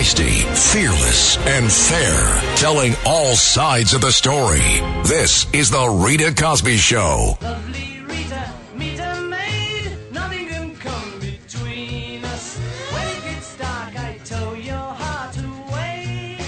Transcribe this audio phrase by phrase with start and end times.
[0.00, 4.62] Feisty, fearless, and fair, telling all sides of the story.
[5.04, 7.36] This is The Rita Cosby Show.
[7.42, 9.92] Lovely Rita, meet maid.
[10.10, 12.56] Nothing can come between us.
[12.56, 16.38] When it gets dark, I tow your heart away.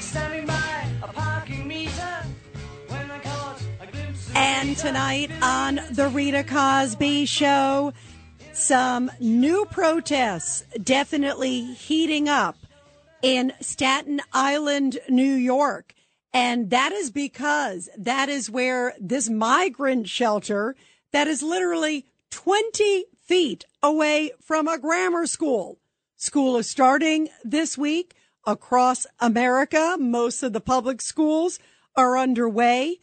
[0.00, 2.26] Standing by a parking meter.
[2.88, 7.94] When I caught a glimpse And tonight on The Rita Cosby Show,
[8.52, 12.56] some new protests definitely heating up
[13.22, 15.94] in Staten Island, New York.
[16.34, 20.76] And that is because that is where this migrant shelter
[21.12, 25.78] that is literally 20 feet away from a grammar school.
[26.16, 28.14] School is starting this week
[28.46, 29.96] across America.
[29.98, 31.58] Most of the public schools
[31.96, 32.98] are underway.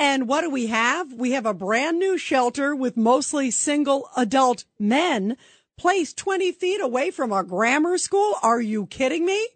[0.00, 1.12] And what do we have?
[1.12, 5.36] We have a brand new shelter with mostly single adult men
[5.76, 8.36] placed 20 feet away from a grammar school.
[8.42, 9.46] Are you kidding me?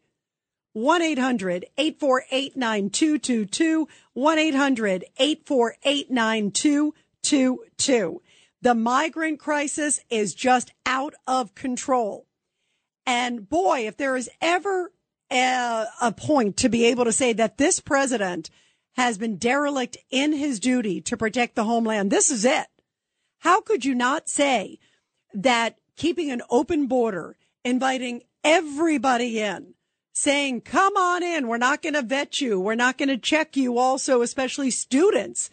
[0.75, 3.89] 1 800 848 9222.
[4.13, 8.23] 1 800 848 9222.
[8.61, 12.27] The migrant crisis is just out of control.
[13.07, 14.93] And boy, if there is ever
[15.33, 18.51] a, a point to be able to say that this president
[18.95, 22.67] has been derelict in his duty to protect the homeland, this is it.
[23.41, 24.79] How could you not say
[25.33, 29.75] that keeping an open border, inviting everybody in,
[30.13, 33.57] saying, come on in, we're not going to vet you, we're not going to check
[33.57, 35.51] you also, especially students.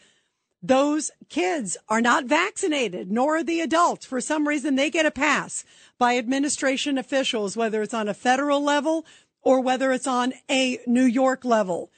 [0.63, 4.05] Those kids are not vaccinated, nor are the adults.
[4.05, 5.65] For some reason, they get a pass
[5.97, 9.03] by administration officials, whether it's on a federal level
[9.41, 11.91] or whether it's on a New York level.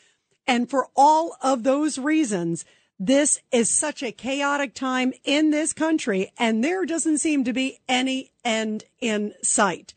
[0.47, 2.65] And for all of those reasons,
[2.99, 7.79] this is such a chaotic time in this country, and there doesn't seem to be
[7.87, 9.93] any end in sight.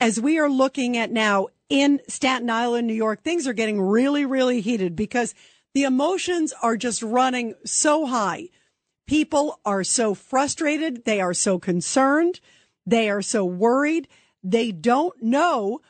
[0.00, 4.24] As we are looking at now in Staten Island, New York, things are getting really,
[4.24, 5.34] really heated because
[5.74, 8.48] the emotions are just running so high.
[9.06, 11.04] People are so frustrated.
[11.04, 12.40] They are so concerned.
[12.86, 14.08] They are so worried.
[14.42, 15.80] They don't know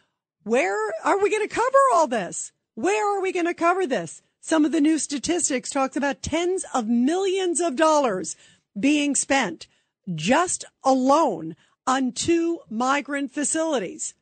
[0.44, 2.52] where are we going to cover all this?
[2.76, 4.20] Where are we going to cover this?
[4.42, 8.36] Some of the new statistics talks about tens of millions of dollars
[8.78, 9.66] being spent
[10.14, 11.56] just alone
[11.86, 14.12] on two migrant facilities.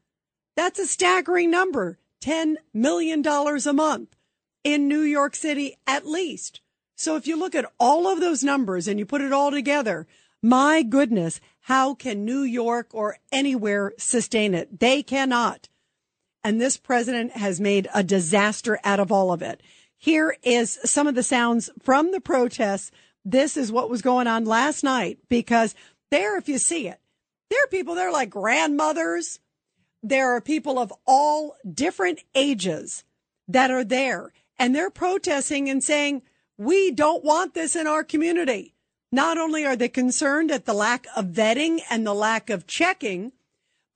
[0.57, 1.99] That's a staggering number.
[2.23, 4.15] $10 million a month
[4.63, 6.61] in New York City at least.
[6.95, 10.07] So if you look at all of those numbers and you put it all together,
[10.41, 14.79] my goodness, how can New York or anywhere sustain it?
[14.79, 15.69] They cannot.
[16.44, 19.62] And this president has made a disaster out of all of it.
[19.97, 22.91] Here is some of the sounds from the protests.
[23.25, 25.75] This is what was going on last night because
[26.10, 27.00] there, if you see it,
[27.49, 29.41] there are people, they're like grandmothers.
[30.03, 33.05] There are people of all different ages
[33.49, 36.21] that are there and they're protesting and saying,
[36.59, 38.75] we don't want this in our community.
[39.11, 43.32] Not only are they concerned at the lack of vetting and the lack of checking,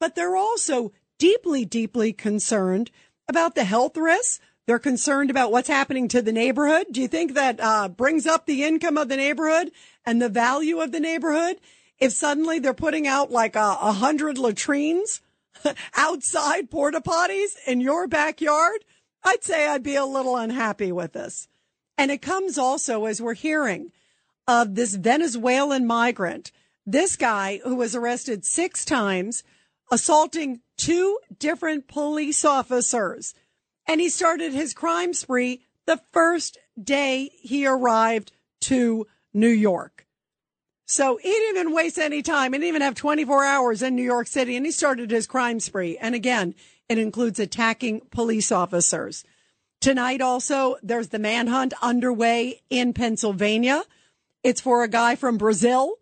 [0.00, 2.90] but they're also deeply, deeply concerned
[3.28, 4.40] about the health risks.
[4.66, 6.86] They're concerned about what's happening to the neighborhood.
[6.90, 9.70] Do you think that uh, brings up the income of the neighborhood
[10.04, 11.56] and the value of the neighborhood?
[11.98, 15.22] If suddenly they're putting out like a, a hundred latrines
[15.96, 18.84] outside porta potties in your backyard,
[19.24, 21.48] I'd say I'd be a little unhappy with this.
[21.96, 23.90] And it comes also as we're hearing
[24.46, 26.52] of this Venezuelan migrant,
[26.86, 29.42] this guy who was arrested six times,
[29.90, 33.34] assaulting two different police officers.
[33.86, 40.06] And he started his crime spree the first day he arrived to New York.
[40.86, 42.52] So he didn't even waste any time.
[42.52, 45.60] He didn't even have 24 hours in New York City and he started his crime
[45.60, 45.98] spree.
[45.98, 46.54] And again,
[46.88, 49.24] it includes attacking police officers.
[49.80, 53.82] Tonight also, there's the manhunt underway in Pennsylvania.
[54.42, 55.96] It's for a guy from Brazil.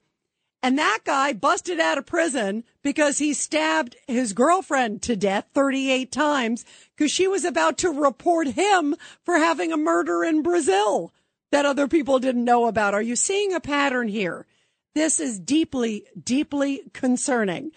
[0.62, 6.10] And that guy busted out of prison because he stabbed his girlfriend to death 38
[6.10, 6.64] times
[6.96, 11.12] because she was about to report him for having a murder in Brazil
[11.52, 12.94] that other people didn't know about.
[12.94, 14.46] Are you seeing a pattern here?
[14.94, 17.70] This is deeply, deeply concerning.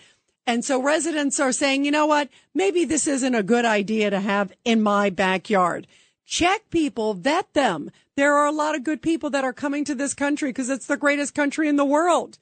[0.48, 2.30] And so residents are saying, you know what?
[2.56, 5.86] Maybe this isn't a good idea to have in my backyard.
[6.26, 7.92] Check people, vet them.
[8.16, 10.88] There are a lot of good people that are coming to this country because it's
[10.88, 12.40] the greatest country in the world.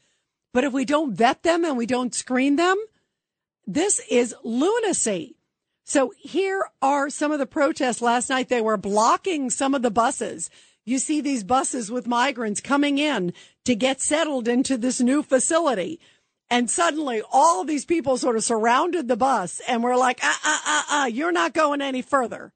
[0.58, 2.84] But if we don't vet them and we don't screen them,
[3.68, 5.36] this is lunacy.
[5.86, 8.50] So here are some of the protests last night.
[8.50, 10.50] They were blocking some of the buses.
[10.84, 13.34] You see these buses with migrants coming in
[13.66, 16.00] to get settled into this new facility.
[16.50, 20.62] And suddenly all these people sort of surrounded the bus and were like, ah, ah,
[20.66, 22.52] ah, ah, you're not going any further.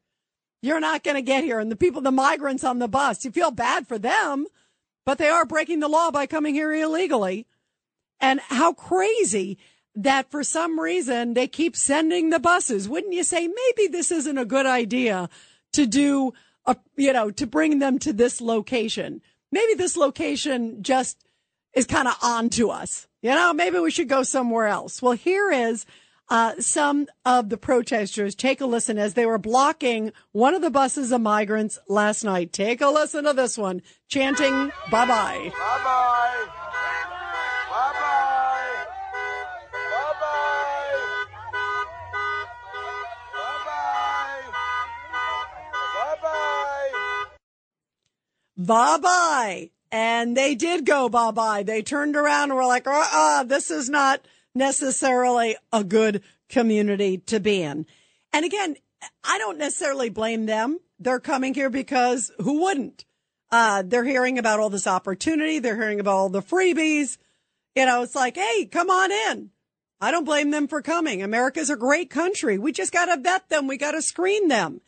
[0.64, 1.60] You're not going to get here.
[1.60, 4.48] And the people, the migrants on the bus, you feel bad for them,
[5.06, 7.46] but they are breaking the law by coming here illegally.
[8.22, 9.58] And how crazy
[9.96, 12.88] that for some reason they keep sending the buses.
[12.88, 15.30] Wouldn't you say maybe this isn't a good idea
[15.74, 16.34] to do
[16.66, 19.22] a, you know, to bring them to this location?
[19.52, 21.26] Maybe this location just
[21.74, 23.08] is kind of on to us.
[23.22, 25.02] You know, maybe we should go somewhere else.
[25.02, 25.86] Well, here is
[26.30, 28.34] uh, some of the protesters.
[28.34, 32.54] Take a listen as they were blocking one of the buses of migrants last night.
[32.54, 36.48] Take a listen to this one, chanting "Bye bye." Bye bye.
[48.58, 49.72] Bye bye.
[49.92, 51.64] And they did go bye bye.
[51.64, 54.26] They turned around and were like, uh uh, this is not
[54.56, 57.86] necessarily a good community to be in.
[58.34, 58.76] And again,
[59.24, 60.80] I don't necessarily blame them.
[61.00, 63.06] They're coming here because who wouldn't?
[63.52, 65.60] Uh, they're hearing about all this opportunity.
[65.60, 67.18] They're hearing about all the freebies.
[67.76, 69.50] You know, it's like, hey, come on in.
[70.00, 71.22] I don't blame them for coming.
[71.22, 72.58] America's a great country.
[72.58, 73.68] We just got to vet them.
[73.68, 74.82] We got to screen them.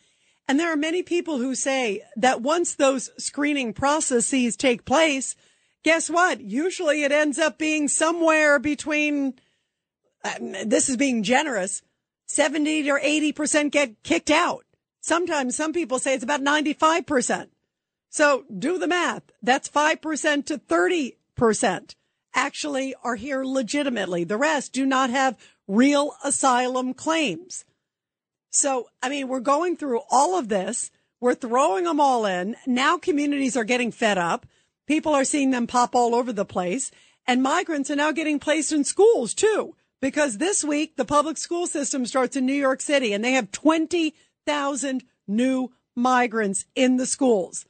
[0.46, 5.36] And there are many people who say that once those screening processes take place,
[5.82, 6.40] guess what?
[6.40, 9.34] Usually it ends up being somewhere between,
[10.22, 10.34] uh,
[10.66, 11.82] this is being generous,
[12.26, 14.64] 70 or 80% get kicked out.
[15.00, 17.48] Sometimes some people say it's about 95%.
[18.10, 19.22] So do the math.
[19.42, 21.94] That's 5% to 30%
[22.34, 24.24] actually are here legitimately.
[24.24, 27.64] The rest do not have real asylum claims.
[28.54, 30.90] So, I mean, we're going through all of this.
[31.20, 32.56] We're throwing them all in.
[32.66, 34.46] Now communities are getting fed up.
[34.86, 36.90] People are seeing them pop all over the place
[37.26, 39.74] and migrants are now getting placed in schools too.
[40.00, 43.50] Because this week, the public school system starts in New York City and they have
[43.52, 47.64] 20,000 new migrants in the schools.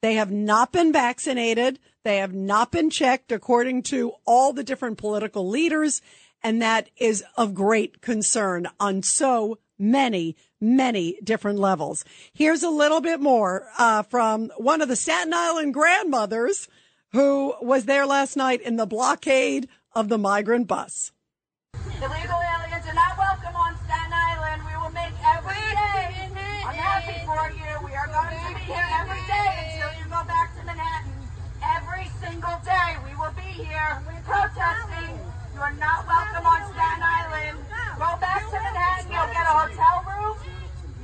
[0.00, 1.78] They have not been vaccinated.
[2.02, 6.00] They have not been checked according to all the different political leaders.
[6.42, 12.04] And that is of great concern on so many, many different levels.
[12.32, 16.68] Here's a little bit more uh, from one of the Staten Island grandmothers
[17.12, 21.12] who was there last night in the blockade of the migrant bus
[22.74, 24.60] aliens are not welcome on Staten Island.
[24.66, 26.28] We will make every day.
[26.64, 27.72] I'm happy for you.
[27.84, 31.12] We are going to be here every day until you go back to Manhattan.
[31.62, 35.16] Every single day we will be here protesting.
[35.54, 37.58] You are not welcome on Staten Island.
[37.96, 39.12] Go back to Manhattan.
[39.12, 40.36] You'll get a hotel room.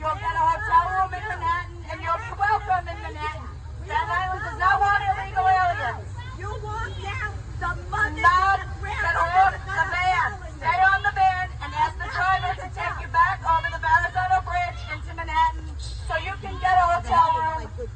[0.00, 3.46] You'll get a hotel room in Manhattan, and you'll be welcome in Manhattan.
[3.84, 6.08] Staten Island does not want illegal aliens.
[6.40, 7.30] You walk down
[7.60, 8.60] the mother Not
[9.00, 10.30] get on the van.
[10.60, 14.44] Stay on the van and ask the driver to take you back over the Verrazano
[14.44, 17.88] Bridge into Manhattan so you can get a hotel room.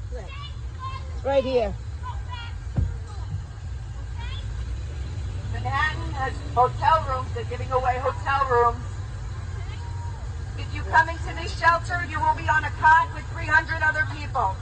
[1.25, 1.75] Right here.
[5.53, 7.29] Manhattan has hotel rooms.
[7.35, 8.85] They're giving away hotel rooms.
[10.59, 14.07] If you come into this shelter, you will be on a cot with 300 other
[14.17, 14.57] people.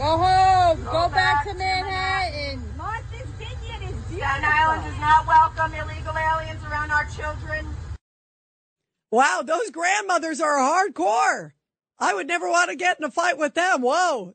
[0.00, 0.82] Go home.
[0.84, 2.62] Go Go, back back, to to Manhattan.
[2.78, 4.16] Martha's Vineyard is beautiful.
[4.16, 7.66] Staten Island does not welcome illegal aliens around our children.
[9.10, 11.52] Wow, those grandmothers are hardcore.
[11.98, 13.52] I would never want to get in a fight with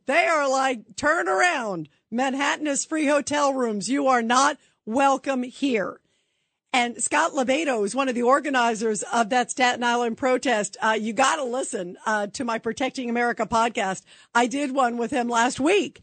[0.06, 1.90] They are like, turn around.
[2.12, 3.90] Manhattan is free hotel rooms.
[3.90, 6.00] You are not welcome here.
[6.74, 10.76] And Scott LoBaido is one of the organizers of that Staten Island protest.
[10.82, 14.04] Uh, you got to listen uh, to my Protecting America podcast.
[14.34, 16.02] I did one with him last week,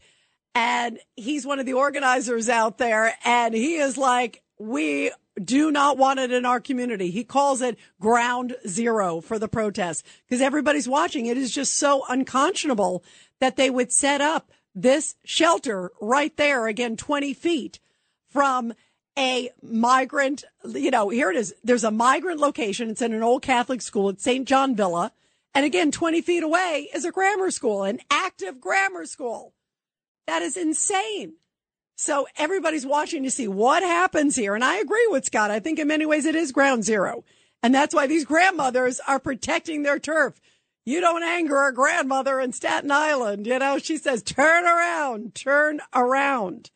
[0.55, 3.13] and he's one of the organizers out there.
[3.23, 5.11] And he is like, we
[5.41, 7.11] do not want it in our community.
[7.11, 11.25] He calls it ground zero for the protest because everybody's watching.
[11.27, 13.03] It is just so unconscionable
[13.43, 17.77] that they would set up this shelter right there, again, 20 feet
[18.29, 18.71] from
[19.19, 21.53] a migrant, you know, here it is.
[21.61, 22.89] There's a migrant location.
[22.89, 24.47] It's in an old Catholic school at St.
[24.47, 25.11] John Villa.
[25.53, 29.51] And again, 20 feet away is a grammar school, an active grammar school.
[30.25, 31.33] That is insane.
[31.97, 34.55] So everybody's watching to see what happens here.
[34.55, 35.51] And I agree with Scott.
[35.51, 37.25] I think in many ways it is ground zero.
[37.61, 40.39] And that's why these grandmothers are protecting their turf.
[40.85, 43.47] You don't anger a grandmother in Staten Island.
[43.47, 46.71] You know, she says, turn around, turn around.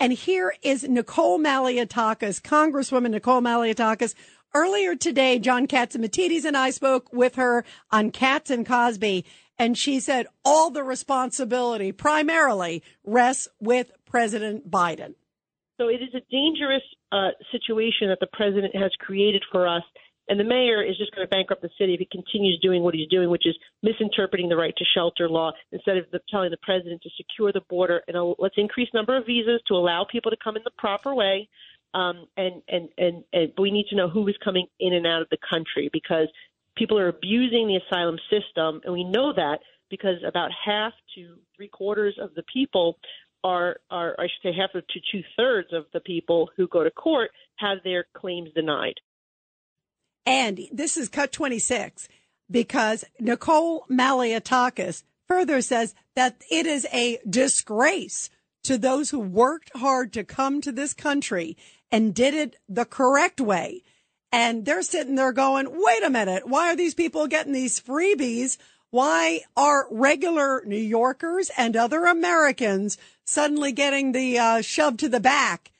[0.00, 4.14] And here is Nicole Malliotakis, Congresswoman Nicole Malliotakis.
[4.52, 9.24] Earlier today, John Catsimatidis and I spoke with her on Cats and Cosby,
[9.58, 15.14] and she said all the responsibility primarily rests with President Biden.
[15.78, 19.82] So it is a dangerous uh, situation that the president has created for us.
[20.28, 22.94] And the mayor is just going to bankrupt the city if he continues doing what
[22.94, 26.56] he's doing, which is misinterpreting the right to shelter law instead of the, telling the
[26.62, 30.30] president to secure the border and uh, let's increase number of visas to allow people
[30.30, 31.48] to come in the proper way.
[31.94, 35.22] Um, and, and, and, and we need to know who is coming in and out
[35.22, 36.28] of the country because
[36.76, 38.80] people are abusing the asylum system.
[38.84, 42.98] And we know that because about half to three quarters of the people
[43.44, 46.90] are, are I should say, half to two thirds of the people who go to
[46.90, 48.94] court have their claims denied.
[50.26, 52.08] And this is cut 26
[52.50, 58.28] because Nicole Malliotakis further says that it is a disgrace
[58.64, 61.56] to those who worked hard to come to this country
[61.90, 63.82] and did it the correct way.
[64.32, 66.48] And they're sitting there going, wait a minute.
[66.48, 68.58] Why are these people getting these freebies?
[68.90, 75.20] Why are regular New Yorkers and other Americans suddenly getting the uh, shove to the
[75.20, 75.70] back?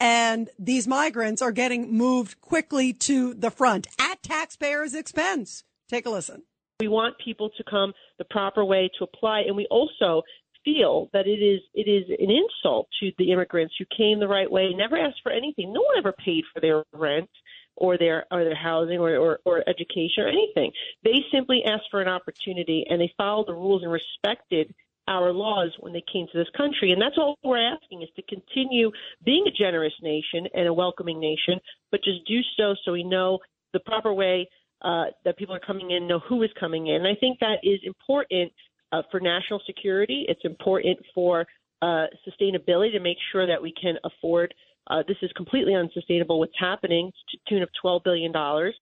[0.00, 5.62] And these migrants are getting moved quickly to the front at taxpayers' expense.
[5.88, 6.42] Take a listen.
[6.80, 10.22] We want people to come the proper way to apply, and we also
[10.64, 14.50] feel that it is it is an insult to the immigrants who came the right
[14.50, 15.72] way, never asked for anything.
[15.72, 17.30] No one ever paid for their rent
[17.76, 20.72] or their or their housing or, or, or education or anything.
[21.04, 24.74] They simply asked for an opportunity and they followed the rules and respected
[25.10, 26.92] our laws when they came to this country.
[26.92, 28.90] And that's all we're asking is to continue
[29.24, 31.58] being a generous nation and a welcoming nation,
[31.90, 33.40] but just do so so we know
[33.72, 34.48] the proper way
[34.82, 36.96] uh, that people are coming in, know who is coming in.
[37.02, 38.52] And I think that is important
[38.92, 40.26] uh, for national security.
[40.28, 41.46] It's important for
[41.82, 44.54] uh, sustainability to make sure that we can afford.
[44.88, 46.38] Uh, this is completely unsustainable.
[46.38, 48.74] What's happening to tune of twelve billion dollars.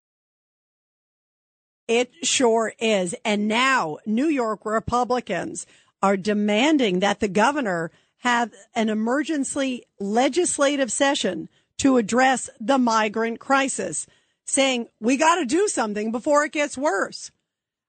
[1.88, 3.14] It sure is.
[3.24, 5.66] And now New York Republicans
[6.02, 14.06] are demanding that the governor have an emergency legislative session to address the migrant crisis,
[14.44, 17.30] saying we got to do something before it gets worse.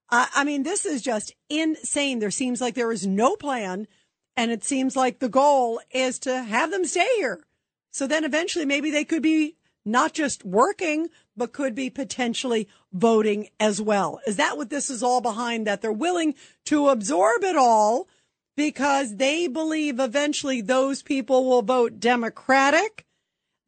[0.08, 2.18] Uh, I mean, this is just insane.
[2.18, 3.86] There seems like there is no plan,
[4.36, 7.44] and it seems like the goal is to have them stay here.
[7.90, 11.08] So then eventually maybe they could be not just working,
[11.40, 14.20] but could be potentially voting as well.
[14.26, 15.66] Is that what this is all behind?
[15.66, 16.34] That they're willing
[16.66, 18.06] to absorb it all
[18.58, 23.06] because they believe eventually those people will vote Democratic.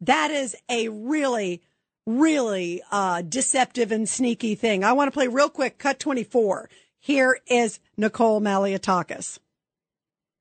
[0.02, 1.62] That is a really,
[2.06, 4.84] really uh, deceptive and sneaky thing.
[4.84, 5.78] I want to play real quick.
[5.78, 6.68] Cut 24.
[7.00, 9.38] Here is Nicole Malliotakis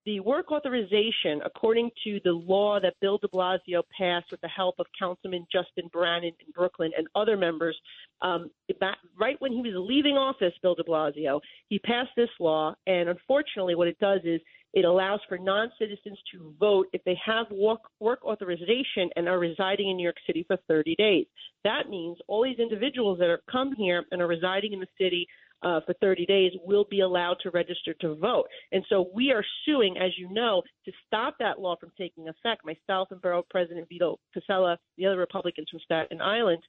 [0.06, 4.76] the work authorization, according to the law that Bill de Blasio passed with the help
[4.80, 7.78] of Councilman Justin Brannan in Brooklyn and other members,
[8.22, 8.50] um,
[9.20, 11.40] right when he was leaving office, Bill de Blasio,
[11.70, 12.74] he passed this law.
[12.88, 14.42] And unfortunately, what it does is
[14.74, 19.40] it allows for non citizens to vote if they have work, work authorization and are
[19.40, 21.26] residing in New York City for 30 days.
[21.64, 25.28] That means all these individuals that have come here and are residing in the city
[25.64, 28.46] uh, for 30 days will be allowed to register to vote.
[28.72, 32.66] And so we are suing, as you know, to stop that law from taking effect.
[32.66, 36.64] Myself and Borough President Vito Fossella, the other Republicans from Staten Island.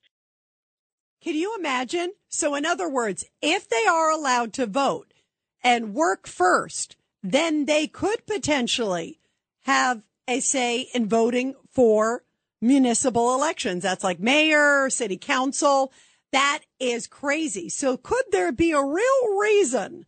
[1.23, 2.13] Can you imagine?
[2.29, 5.15] So, in other words, if they are allowed to vote
[5.63, 9.21] and work first, then they could potentially
[9.63, 12.25] have a say in voting for
[12.61, 13.83] municipal elections.
[13.83, 15.93] That's like mayor, city council.
[16.33, 17.69] That is crazy.
[17.69, 20.07] So could there be a real reason?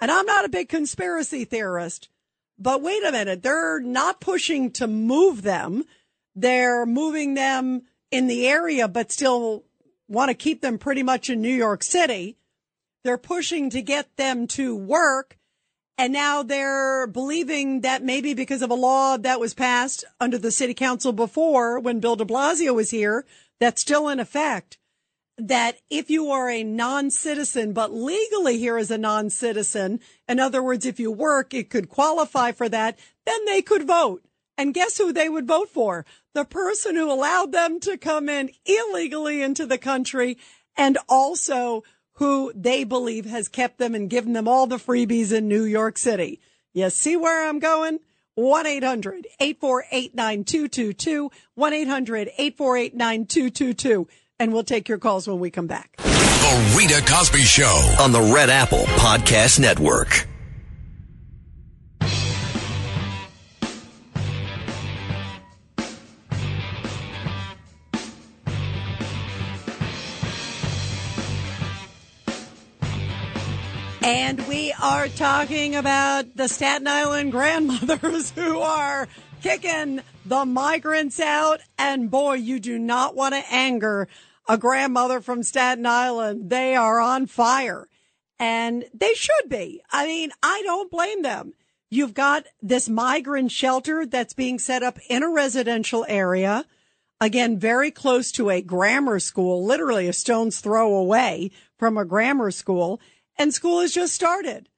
[0.00, 2.08] And I'm not a big conspiracy theorist,
[2.58, 3.42] but wait a minute.
[3.42, 5.84] They're not pushing to move them.
[6.34, 9.64] They're moving them in the area, but still
[10.08, 12.36] want to keep them pretty much in New York City.
[13.04, 15.38] They're pushing to get them to work.
[15.96, 20.50] And now they're believing that maybe because of a law that was passed under the
[20.50, 23.24] city council before when Bill de Blasio was here,
[23.60, 24.76] that's still in effect
[25.38, 30.86] that if you are a non-citizen, but legally here as a non-citizen, in other words,
[30.86, 34.22] if you work, it could qualify for that, then they could vote.
[34.58, 36.06] And guess who they would vote for?
[36.32, 40.38] The person who allowed them to come in illegally into the country
[40.76, 41.82] and also
[42.14, 45.98] who they believe has kept them and given them all the freebies in New York
[45.98, 46.40] City.
[46.72, 47.98] You see where I'm going?
[48.38, 51.30] 1-800-848-9222.
[51.58, 54.06] 1-800-848-9222
[54.38, 55.96] and we'll take your calls when we come back.
[55.96, 60.26] The Rita Cosby Show on the Red Apple Podcast Network.
[74.02, 79.08] And we are talking about the Staten Island grandmothers who are
[79.46, 81.60] kicking the migrants out.
[81.78, 84.08] And boy, you do not want to anger
[84.48, 86.50] a grandmother from Staten Island.
[86.50, 87.88] They are on fire
[88.40, 89.82] and they should be.
[89.92, 91.54] I mean, I don't blame them.
[91.90, 96.64] You've got this migrant shelter that's being set up in a residential area.
[97.20, 102.50] Again, very close to a grammar school, literally a stone's throw away from a grammar
[102.50, 103.00] school.
[103.38, 104.68] And school has just started.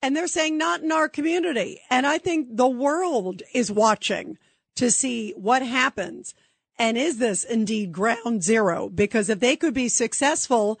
[0.00, 1.80] And they're saying not in our community.
[1.90, 4.38] And I think the world is watching
[4.76, 6.34] to see what happens.
[6.78, 8.88] And is this indeed ground zero?
[8.88, 10.78] Because if they could be successful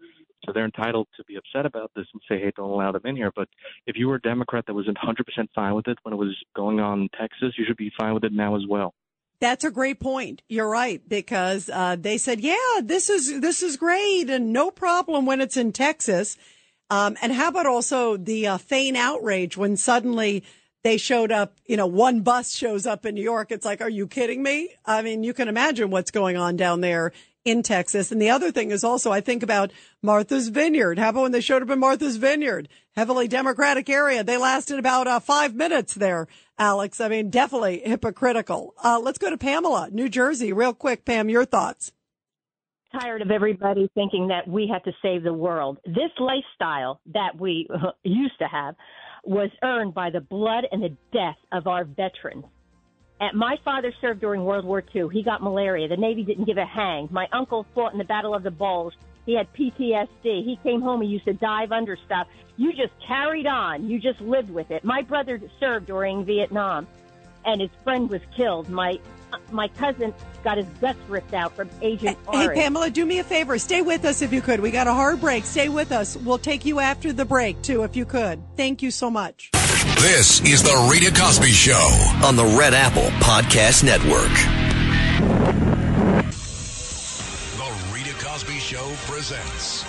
[0.46, 3.16] so they're entitled to be upset about this and say, "Hey, don't allow them in
[3.16, 3.50] here." But
[3.86, 6.80] if you were a Democrat that was 100% fine with it when it was going
[6.80, 8.94] on in Texas, you should be fine with it now as well.
[9.40, 10.42] That's a great point.
[10.50, 15.26] You're right because uh, they said, "Yeah, this is this is great and no problem
[15.26, 16.38] when it's in Texas."
[16.90, 20.44] Um, and how about also the uh, feign outrage when suddenly
[20.84, 21.56] they showed up?
[21.66, 23.52] You know, one bus shows up in New York.
[23.52, 24.70] It's like, are you kidding me?
[24.86, 27.12] I mean, you can imagine what's going on down there
[27.46, 28.12] in Texas.
[28.12, 31.00] And the other thing is also, I think about Martha's Vineyard.
[31.00, 34.24] How about when they showed up in Martha's Vineyard, heavily Democratic area?
[34.24, 36.28] They lasted about uh, five minutes there.
[36.60, 37.00] Alex.
[37.00, 38.74] I mean, definitely hypocritical.
[38.84, 41.06] Uh, let's go to Pamela, New Jersey, real quick.
[41.06, 41.92] Pam, your thoughts.
[43.00, 45.78] Tired of everybody thinking that we have to save the world.
[45.86, 47.68] This lifestyle that we
[48.04, 48.76] used to have
[49.28, 52.46] was earned by the blood and the death of our veterans.
[53.20, 55.08] And my father served during World War II.
[55.12, 55.88] He got malaria.
[55.88, 57.10] The Navy didn't give a hang.
[57.12, 58.94] My uncle fought in the Battle of the Bulge.
[59.26, 60.46] He had PTSD.
[60.46, 61.02] He came home.
[61.02, 62.28] He used to dive under stuff.
[62.56, 63.90] You just carried on.
[63.90, 64.86] You just lived with it.
[64.86, 66.88] My brother served during Vietnam,
[67.44, 68.70] and his friend was killed.
[68.70, 69.00] My
[69.52, 70.14] my cousin
[70.44, 72.50] got his guts ripped out from Agent Orange.
[72.50, 73.58] Hey, Pamela, do me a favor.
[73.58, 74.60] Stay with us if you could.
[74.60, 75.46] We got a hard break.
[75.46, 76.16] Stay with us.
[76.18, 78.42] We'll take you after the break, too, if you could.
[78.56, 79.52] Thank you so much.
[80.00, 81.74] This is the Rita Cosby Show.
[82.24, 84.32] on the Red Apple Podcast Network.
[87.58, 89.84] The Rita Cosby Show presents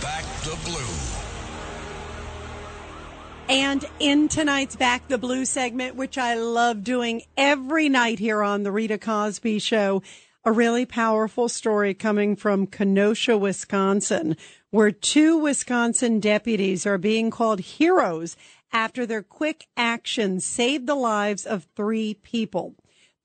[0.00, 1.11] Back the Blue.
[3.52, 8.62] And in tonight's Back the Blue segment, which I love doing every night here on
[8.62, 10.02] the Rita Cosby Show,
[10.42, 14.38] a really powerful story coming from Kenosha, Wisconsin,
[14.70, 18.38] where two Wisconsin deputies are being called heroes
[18.72, 22.74] after their quick actions saved the lives of three people.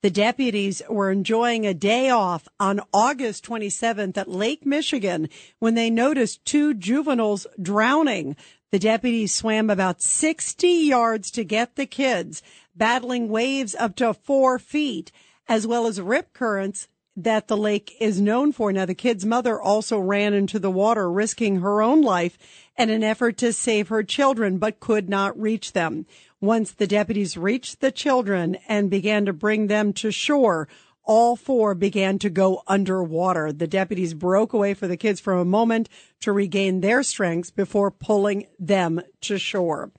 [0.00, 5.90] The deputies were enjoying a day off on August 27th at Lake Michigan when they
[5.90, 8.36] noticed two juveniles drowning.
[8.70, 12.42] The deputies swam about 60 yards to get the kids,
[12.76, 15.10] battling waves up to four feet,
[15.48, 18.70] as well as rip currents that the lake is known for.
[18.70, 22.36] Now, the kid's mother also ran into the water, risking her own life
[22.76, 26.04] in an effort to save her children, but could not reach them.
[26.38, 30.68] Once the deputies reached the children and began to bring them to shore,
[31.08, 33.50] all four began to go underwater.
[33.50, 35.88] The deputies broke away for the kids for a moment
[36.20, 39.90] to regain their strength before pulling them to shore.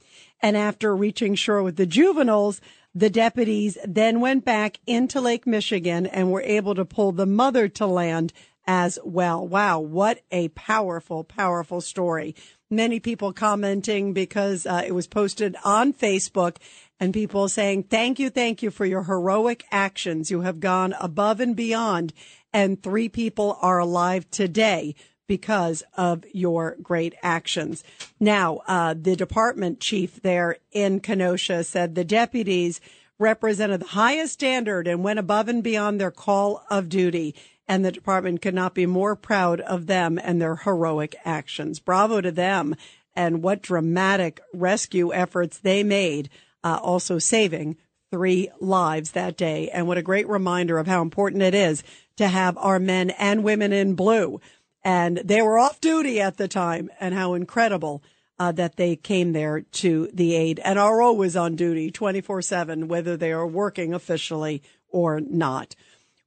[0.41, 2.61] And after reaching shore with the juveniles,
[2.93, 7.67] the deputies then went back into Lake Michigan and were able to pull the mother
[7.67, 8.31] to land
[8.71, 9.47] as well.
[9.47, 12.35] Wow, what a powerful, powerful story.
[12.69, 16.57] Many people commenting because uh, it was posted on Facebook
[16.99, 20.29] and people saying, thank you, thank you for your heroic actions.
[20.29, 22.13] You have gone above and beyond.
[22.53, 24.93] And three people are alive today
[25.25, 27.83] because of your great actions.
[28.19, 32.79] Now, uh, the department chief there in Kenosha said the deputies
[33.17, 37.35] represented the highest standard and went above and beyond their call of duty.
[37.69, 41.79] And the department could not be more proud of them and their heroic actions.
[41.79, 42.75] Bravo to them
[43.15, 46.29] and what dramatic rescue efforts they made,
[46.63, 47.77] uh, also saving
[48.11, 49.69] three lives that day.
[49.69, 51.83] And what a great reminder of how important it is
[52.17, 54.41] to have our men and women in blue
[54.83, 58.03] and they were off duty at the time and how incredible
[58.37, 60.59] uh, that they came there to the aid.
[60.63, 65.75] And RO was on duty 24 7, whether they are working officially or not.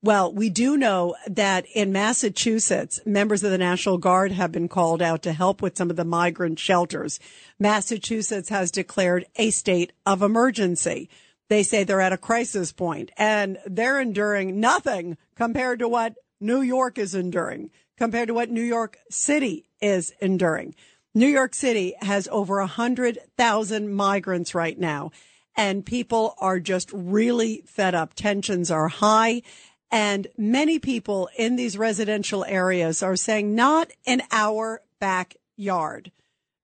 [0.05, 5.01] Well, we do know that in Massachusetts, members of the National Guard have been called
[5.01, 7.21] out to help with some of the migrant shelters.
[7.61, 11.09] Massachusetts has declared a state of emergency.
[11.49, 16.63] They say they're at a crisis point and they're enduring nothing compared to what New
[16.63, 20.75] York is enduring compared to what New York City is enduring.
[21.15, 25.13] New York City has over a hundred thousand migrants right now
[25.57, 28.15] and people are just really fed up.
[28.15, 29.43] Tensions are high
[29.93, 36.11] and many people in these residential areas are saying not in our backyard.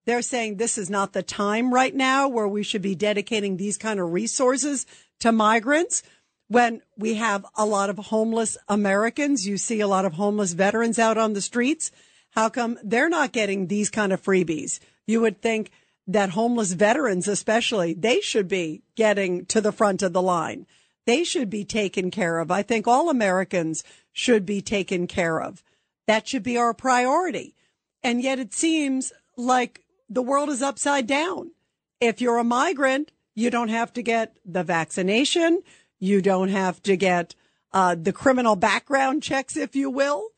[0.07, 3.77] They're saying this is not the time right now where we should be dedicating these
[3.77, 4.87] kind of resources
[5.21, 6.03] to migrants
[6.49, 10.99] when we have a lot of homeless Americans, you see a lot of homeless veterans
[10.99, 11.91] out on the streets.
[12.31, 14.81] How come they're not getting these kind of freebies?
[15.07, 15.71] You would think
[16.07, 20.67] that homeless veterans, especially, they should be getting to the front of the line.
[21.09, 22.51] They should be taken care of.
[22.51, 25.63] I think all Americans should be taken care of.
[26.07, 27.55] That should be our priority.
[28.03, 31.53] And yet it seems like the world is upside down.
[31.99, 35.63] If you're a migrant, you don't have to get the vaccination.
[35.99, 37.35] You don't have to get
[37.73, 40.29] uh, the criminal background checks, if you will.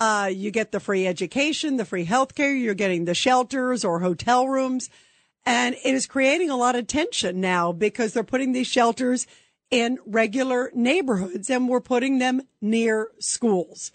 [0.00, 2.52] Uh, you get the free education, the free health care.
[2.52, 4.90] You're getting the shelters or hotel rooms.
[5.46, 9.28] And it is creating a lot of tension now because they're putting these shelters
[9.70, 13.92] in regular neighborhoods and we're putting them near schools.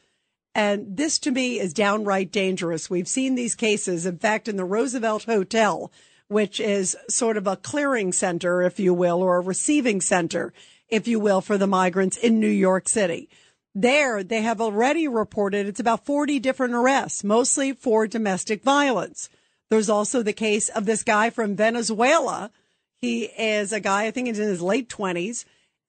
[0.53, 2.89] And this to me is downright dangerous.
[2.89, 4.05] We've seen these cases.
[4.05, 5.91] In fact, in the Roosevelt Hotel,
[6.27, 10.53] which is sort of a clearing center, if you will, or a receiving center
[10.89, 13.29] if you will, for the migrants in New York City.
[13.73, 19.29] There, they have already reported it's about 40 different arrests, mostly for domestic violence.
[19.69, 22.51] There's also the case of this guy from Venezuela.
[22.97, 25.43] He is a guy, I think he's in his late 20s,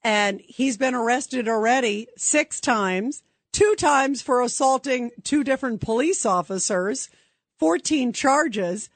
[0.07, 7.11] and he's been arrested already six times, two times for assaulting two different police officers,
[7.59, 8.89] 14 charges,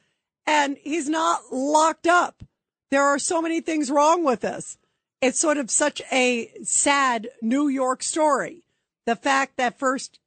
[0.47, 2.43] and he's not locked up.
[2.91, 4.77] There are so many things wrong with this
[5.19, 8.63] it's sort of such a sad New York story.
[9.05, 10.17] The fact that first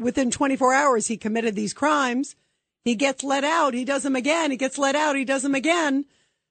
[0.00, 2.34] within 24 hours he committed these crimes,
[2.84, 5.54] he gets let out, he does them again, he gets let out, he does them
[5.54, 6.06] again.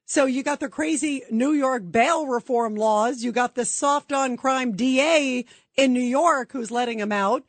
[0.09, 4.37] So you got the crazy New York bail reform laws, you got the soft on
[4.37, 5.43] crime DA
[5.75, 7.43] in New York who's letting him out.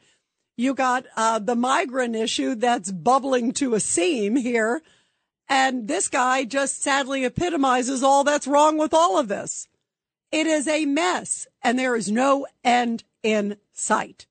[0.56, 4.82] You got uh, the migrant issue that's bubbling to a seam here.
[5.48, 9.68] And this guy just sadly epitomizes all that's wrong with all of this.
[10.32, 14.26] It is a mess and there is no end in sight.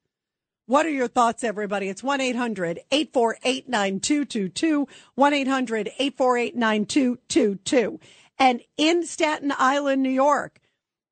[0.67, 1.87] What are your thoughts, everybody?
[1.87, 7.99] It's 1-800-848-9222, 1-800-848-9222.
[8.37, 10.59] And in Staten Island, New York,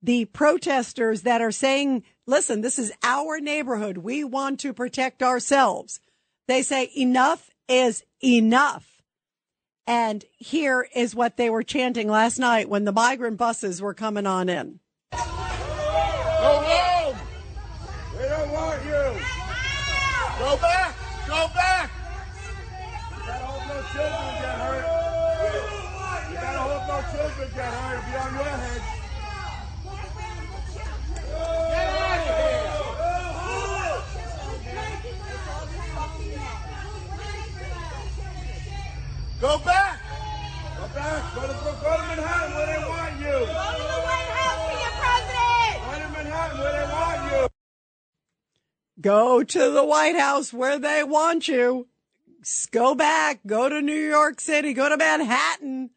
[0.04, 4.00] the protesters that are saying, listen, this is our neighborhood.
[4.00, 6.02] We want to protect ourselves.
[6.50, 9.02] They say enough is enough.
[9.88, 14.28] And here is what they were chanting last night when the migrant buses were coming
[14.28, 14.82] on in.
[15.14, 17.16] Oh, Go home!
[18.18, 19.16] We don't want you!
[20.38, 20.96] Go back!
[21.28, 21.90] Go back!
[23.10, 24.84] You gotta hope no children get hurt.
[26.30, 27.96] You gotta hope no children get hurt.
[27.96, 28.82] It'll be on your head.
[31.72, 32.68] Get out of here!
[39.40, 40.00] Go back!
[40.76, 41.22] Go back!
[41.36, 43.40] Go to, go to Manhattan where they want you!
[43.40, 45.80] Go to the White House for your president!
[45.80, 47.48] Go to Manhattan where they want you!
[49.00, 51.88] Go to the White House where they want you.
[52.72, 53.42] Go back.
[53.46, 54.74] Go to New York City.
[54.74, 55.90] Go to Manhattan.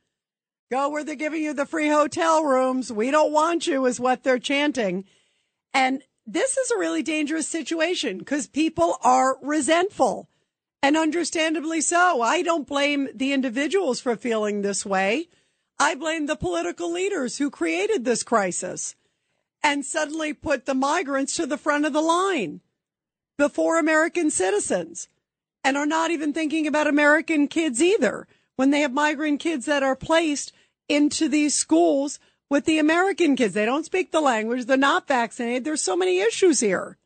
[0.70, 2.92] Go where they're giving you the free hotel rooms.
[2.92, 5.04] We don't want you, is what they're chanting.
[5.72, 10.28] And this is a really dangerous situation because people are resentful
[10.82, 12.20] and understandably so.
[12.20, 15.28] I don't blame the individuals for feeling this way.
[15.78, 18.96] I blame the political leaders who created this crisis
[19.62, 22.60] and suddenly put the migrants to the front of the line
[23.38, 25.08] before American citizens
[25.64, 29.82] and are not even thinking about American kids either when they have migrant kids that
[29.82, 30.52] are placed
[30.88, 32.18] into these schools
[32.50, 33.54] with the American kids.
[33.54, 34.66] They don't speak the language.
[34.66, 35.64] They're not vaccinated.
[35.64, 36.96] There's so many issues here.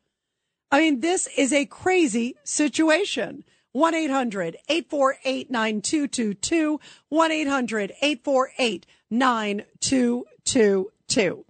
[0.71, 3.43] I mean, this is a crazy situation.
[3.73, 6.79] 1 800 848 9222.
[7.09, 11.45] 1 800 848 9222.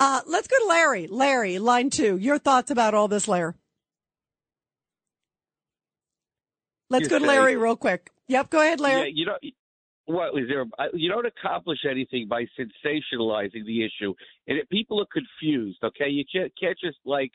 [0.00, 1.08] Uh, let's go to Larry.
[1.08, 2.16] Larry, line two.
[2.16, 3.54] Your thoughts about all this, Larry?
[6.90, 8.10] Let's go to Larry real quick.
[8.28, 9.08] Yep, go ahead, Larry.
[9.08, 9.36] Yeah, you know,
[10.06, 10.64] what is there?
[10.78, 14.14] uh, You don't accomplish anything by sensationalizing the issue,
[14.46, 15.78] and people are confused.
[15.84, 17.32] Okay, you can't can't just like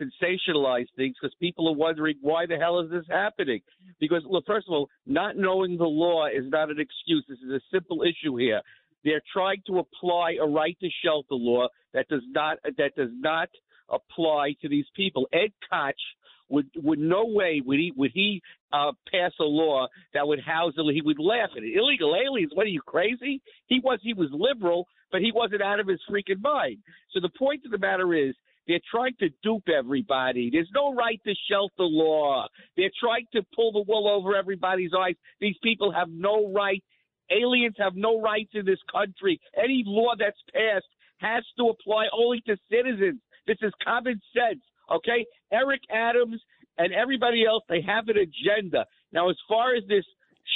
[0.00, 3.60] sensationalize things because people are wondering why the hell is this happening?
[4.00, 7.24] Because well, first of all, not knowing the law is not an excuse.
[7.28, 8.60] This is a simple issue here.
[9.04, 13.48] They're trying to apply a right to shelter law that does not that does not
[13.88, 15.28] apply to these people.
[15.32, 15.94] Ed Koch
[16.48, 20.74] would would no way would he would he uh, pass a law that would house
[20.76, 21.76] he would laugh at it.
[21.76, 22.52] Illegal aliens?
[22.54, 23.40] What are you crazy?
[23.66, 26.78] He was he was liberal, but he wasn't out of his freaking mind.
[27.12, 28.34] So the point of the matter is.
[28.68, 30.50] They're trying to dupe everybody.
[30.50, 32.48] There's no right to shelter law.
[32.76, 35.14] They're trying to pull the wool over everybody's eyes.
[35.40, 36.82] These people have no right.
[37.30, 39.40] Aliens have no rights in this country.
[39.56, 40.86] Any law that's passed
[41.18, 43.20] has to apply only to citizens.
[43.46, 45.26] This is common sense, okay?
[45.52, 46.40] Eric Adams
[46.78, 48.86] and everybody else, they have an agenda.
[49.12, 50.04] Now, as far as this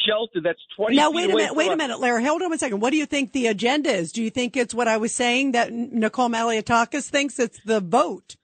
[0.07, 2.25] shelter that's 20 Now, wait a minute, wait a minute, Larry.
[2.25, 2.81] Hold on a second.
[2.81, 4.13] What do you think the agenda is?
[4.13, 8.37] Do you think it's what I was saying that Nicole Malliotakis thinks it's the vote?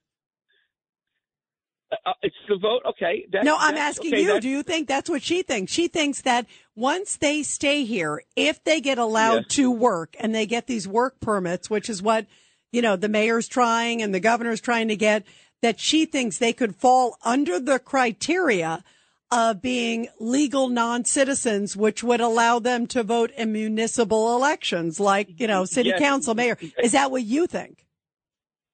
[2.05, 3.27] Uh, it's the vote, okay?
[3.33, 4.40] That, no, I'm asking okay, you.
[4.40, 5.70] Do you think that's what she thinks?
[5.70, 9.55] She thinks that once they stay here, if they get allowed Yes.
[9.57, 12.27] to work and they get these work permits, which is what,
[12.72, 15.25] you know, the mayor's trying and the governor's trying to get,
[15.67, 18.85] that she thinks they could fall under the criteria
[19.33, 25.49] of being legal non-citizens, which would allow them to vote in municipal elections, like, you
[25.49, 25.99] know, city Yes.
[25.99, 26.57] council, mayor.
[26.81, 27.85] Is that what you think?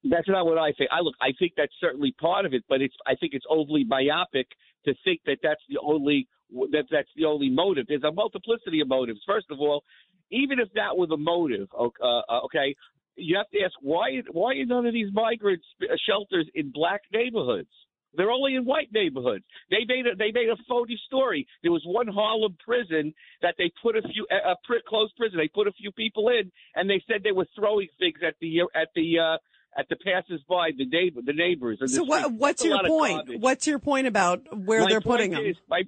[0.04, 0.90] That's not what I think.
[0.92, 1.14] I look.
[1.22, 2.94] I think that's certainly part of it, but it's.
[3.06, 4.48] I think it's overly myopic
[4.84, 6.28] to think that that's the only
[6.72, 7.86] that that's the only motive.
[7.88, 9.20] There's a multiplicity of motives.
[9.24, 9.84] First of all,
[10.30, 12.74] even if that were the motive, uh, uh, okay,
[13.16, 15.62] you have to ask why why are none of these migrant
[16.06, 17.68] shelters in black neighborhoods?
[18.14, 19.44] They're only in white neighborhoods.
[19.70, 21.46] They made a they made a phony story.
[21.62, 25.38] There was one Harlem prison that they put a few a, a pri- closed prison.
[25.38, 28.60] They put a few people in, and they said they were throwing things at the
[28.74, 29.38] at the uh,
[29.78, 31.78] at the passers-by, the neighbor, the neighbors.
[31.80, 33.40] the So what, what's your point?
[33.40, 35.46] What's your point about where My they're putting them?
[35.46, 35.82] is- my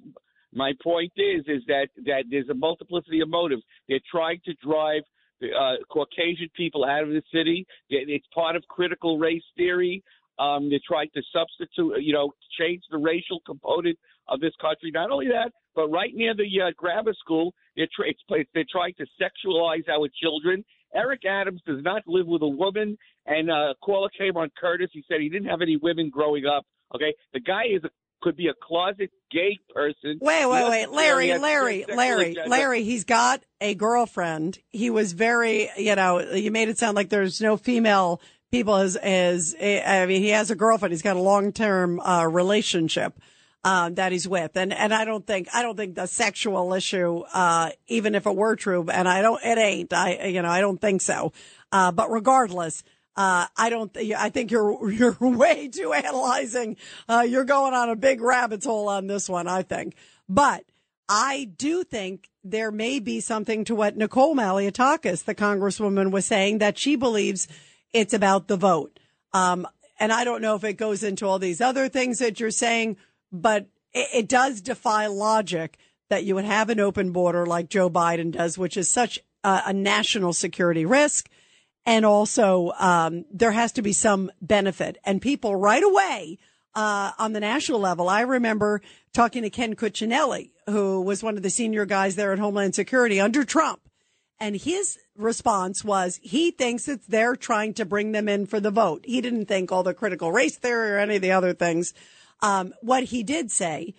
[0.51, 3.61] my point is is that that there's a multiplicity of motives.
[3.87, 5.03] They're trying to drive
[5.53, 7.65] uh, Caucasian people out of the city.
[7.89, 10.03] It's part of critical race theory.
[10.37, 14.91] Um, they're trying to substitute, you know, change the racial component of this country.
[14.93, 19.05] Not only that, but right near the uh, grammar school, they're, tra- they're trying to
[19.21, 20.65] sexualize our children.
[20.93, 24.89] Eric Adams does not live with a woman, and uh, caller came on Curtis.
[24.93, 26.65] He said he didn't have any women growing up.
[26.93, 27.89] Okay, the guy is a,
[28.25, 30.17] could be a closet gay person.
[30.19, 32.35] Wait, wait, wait, Larry, Larry, Larry.
[32.47, 32.83] Larry.
[32.83, 34.57] He's got a girlfriend.
[34.71, 38.95] He was very, you know, you made it sound like there's no female people as
[38.95, 40.91] as I mean, he has a girlfriend.
[40.91, 43.13] He's got a long term uh, relationship.
[43.63, 47.23] Um, that he's with, and and I don't think I don't think the sexual issue,
[47.33, 49.91] uh, even if it were true, and I don't, it ain't.
[49.91, 51.33] I you know I don't think so.
[51.71, 52.83] Uh, but regardless,
[53.15, 53.93] uh, I don't.
[53.93, 56.77] Th- I think you're you're way too analyzing.
[57.07, 59.47] Uh, you're going on a big rabbit's hole on this one.
[59.47, 59.95] I think,
[60.27, 60.63] but
[61.07, 66.59] I do think there may be something to what Nicole Malliotakis, the congresswoman, was saying
[66.59, 67.47] that she believes
[67.93, 68.99] it's about the vote.
[69.33, 69.67] Um,
[69.99, 72.97] and I don't know if it goes into all these other things that you're saying,
[73.31, 75.77] but it, it does defy logic
[76.09, 79.63] that you would have an open border like Joe Biden does, which is such a,
[79.67, 81.29] a national security risk.
[81.85, 86.39] And also, um, there has to be some benefit and people right away,
[86.75, 88.09] uh, on the national level.
[88.09, 88.81] I remember
[89.13, 93.19] talking to Ken Cuccinelli, who was one of the senior guys there at Homeland Security
[93.19, 93.81] under Trump.
[94.39, 98.71] And his response was he thinks it's they're trying to bring them in for the
[98.71, 99.05] vote.
[99.05, 101.93] He didn't think all the critical race theory or any of the other things.
[102.41, 103.95] Um, what he did say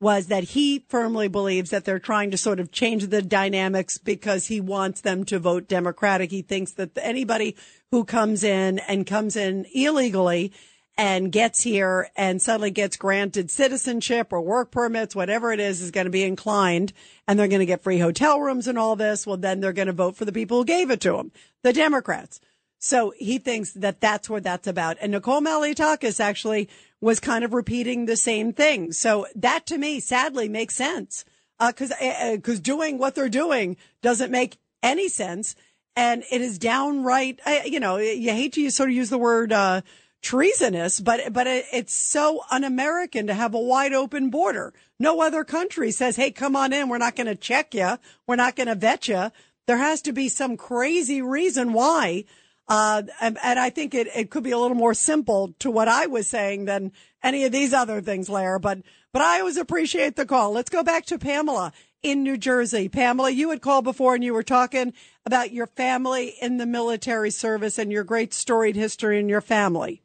[0.00, 4.46] was that he firmly believes that they're trying to sort of change the dynamics because
[4.46, 6.30] he wants them to vote Democratic.
[6.30, 7.54] He thinks that anybody
[7.90, 10.52] who comes in and comes in illegally
[10.96, 15.90] and gets here and suddenly gets granted citizenship or work permits, whatever it is, is
[15.90, 16.92] going to be inclined
[17.28, 19.26] and they're going to get free hotel rooms and all this.
[19.26, 21.32] Well, then they're going to vote for the people who gave it to them,
[21.62, 22.40] the Democrats.
[22.78, 24.96] So he thinks that that's what that's about.
[25.02, 28.92] And Nicole Malliotakis actually was kind of repeating the same thing.
[28.92, 31.24] So that to me, sadly, makes sense.
[31.58, 35.54] Uh, cause, uh, cause doing what they're doing doesn't make any sense.
[35.96, 39.52] And it is downright, uh, you know, you hate to sort of use the word,
[39.52, 39.82] uh,
[40.22, 44.72] treasonous, but, but it, it's so un-American to have a wide open border.
[44.98, 46.88] No other country says, Hey, come on in.
[46.88, 47.98] We're not going to check you.
[48.26, 49.30] We're not going to vet you.
[49.66, 52.24] There has to be some crazy reason why
[52.70, 55.88] uh, and, and, I think it, it could be a little more simple to what
[55.88, 58.60] I was saying than any of these other things, Lair.
[58.60, 60.52] But, but I always appreciate the call.
[60.52, 62.88] Let's go back to Pamela in New Jersey.
[62.88, 64.92] Pamela, you had called before and you were talking
[65.26, 70.02] about your family in the military service and your great storied history in your family.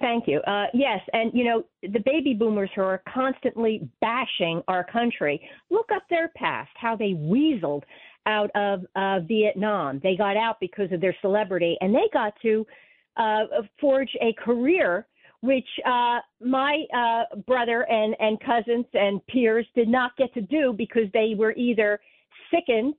[0.00, 0.40] Thank you.
[0.40, 5.46] Uh, yes, and you know the baby boomers who are constantly bashing our country.
[5.70, 7.82] Look up their past, how they weaseled
[8.26, 10.00] out of uh, Vietnam.
[10.02, 12.66] They got out because of their celebrity, and they got to
[13.16, 13.44] uh,
[13.80, 15.06] forge a career
[15.42, 20.72] which uh, my uh, brother and, and cousins and peers did not get to do
[20.76, 22.00] because they were either
[22.48, 22.94] sickened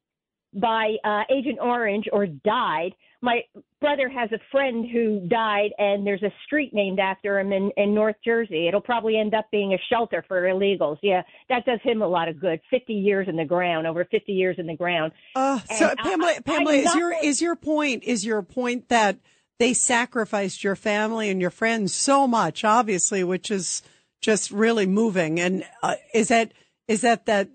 [0.56, 2.92] by uh, Agent Orange or died
[3.24, 3.40] my
[3.80, 7.96] brother has a friend who died and there's a street named after him in, in
[7.96, 8.68] North Jersey.
[8.68, 10.98] It'll probably end up being a shelter for illegals.
[11.02, 12.60] Yeah, that does him a lot of good.
[12.70, 15.14] 50 years in the ground, over 50 years in the ground.
[15.38, 19.20] Uh, so Pamela, I, Pamela, I is your, is your point, is your point that
[19.58, 23.84] they sacrificed your family and your friends so much, obviously, which is
[24.20, 25.40] just really moving.
[25.40, 26.52] And uh, is that,
[26.90, 27.50] is that that,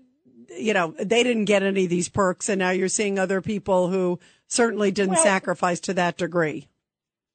[0.57, 3.89] you know, they didn't get any of these perks and now you're seeing other people
[3.89, 6.67] who certainly didn't well, sacrifice to that degree.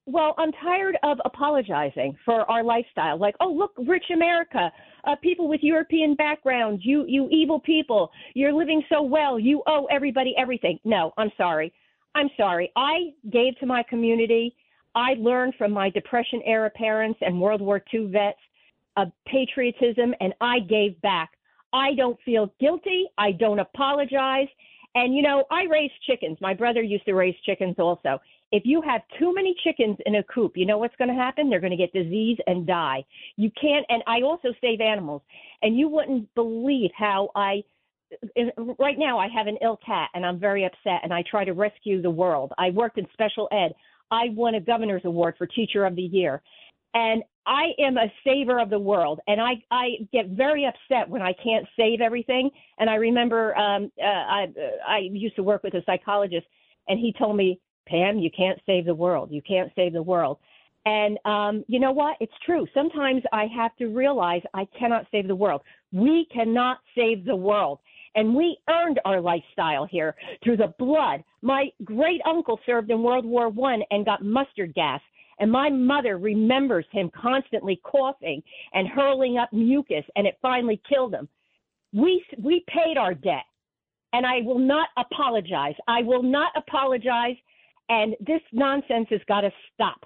[0.05, 3.17] Well, I'm tired of apologizing for our lifestyle.
[3.17, 4.71] Like, oh, look, rich America,
[5.03, 9.85] uh, people with European backgrounds, you, you evil people, you're living so well, you owe
[9.85, 10.77] everybody everything.
[10.83, 11.73] No, I'm sorry.
[12.13, 12.71] I'm sorry.
[12.75, 14.55] I gave to my community.
[14.93, 18.37] I learned from my Depression era parents and World War II vets
[18.97, 21.31] of patriotism, and I gave back.
[21.73, 23.07] I don't feel guilty.
[23.17, 24.47] I don't apologize.
[24.95, 26.37] And you know, I raise chickens.
[26.41, 28.19] My brother used to raise chickens also.
[28.51, 31.49] If you have too many chickens in a coop, you know what's going to happen?
[31.49, 33.03] They're going to get disease and die.
[33.35, 35.21] You can't, and I also save animals.
[35.61, 37.63] And you wouldn't believe how I,
[38.79, 41.53] right now, I have an ill cat and I'm very upset and I try to
[41.53, 42.53] rescue the world.
[42.57, 43.73] I worked in special ed.
[44.11, 46.41] I won a governor's award for teacher of the year.
[46.95, 51.21] And I am a saver of the world, and I I get very upset when
[51.21, 52.49] I can't save everything.
[52.79, 54.47] And I remember um, uh, I
[54.87, 56.47] I used to work with a psychologist,
[56.87, 59.29] and he told me, Pam, you can't save the world.
[59.31, 60.39] You can't save the world.
[60.85, 62.15] And um, you know what?
[62.19, 62.65] It's true.
[62.73, 65.61] Sometimes I have to realize I cannot save the world.
[65.91, 67.79] We cannot save the world.
[68.15, 71.23] And we earned our lifestyle here through the blood.
[71.41, 75.01] My great uncle served in World War One and got mustard gas.
[75.39, 78.41] And my mother remembers him constantly coughing
[78.73, 81.27] and hurling up mucus, and it finally killed him.
[81.93, 83.43] We, we paid our debt,
[84.13, 85.75] and I will not apologize.
[85.87, 87.35] I will not apologize,
[87.89, 90.05] and this nonsense has got to stop.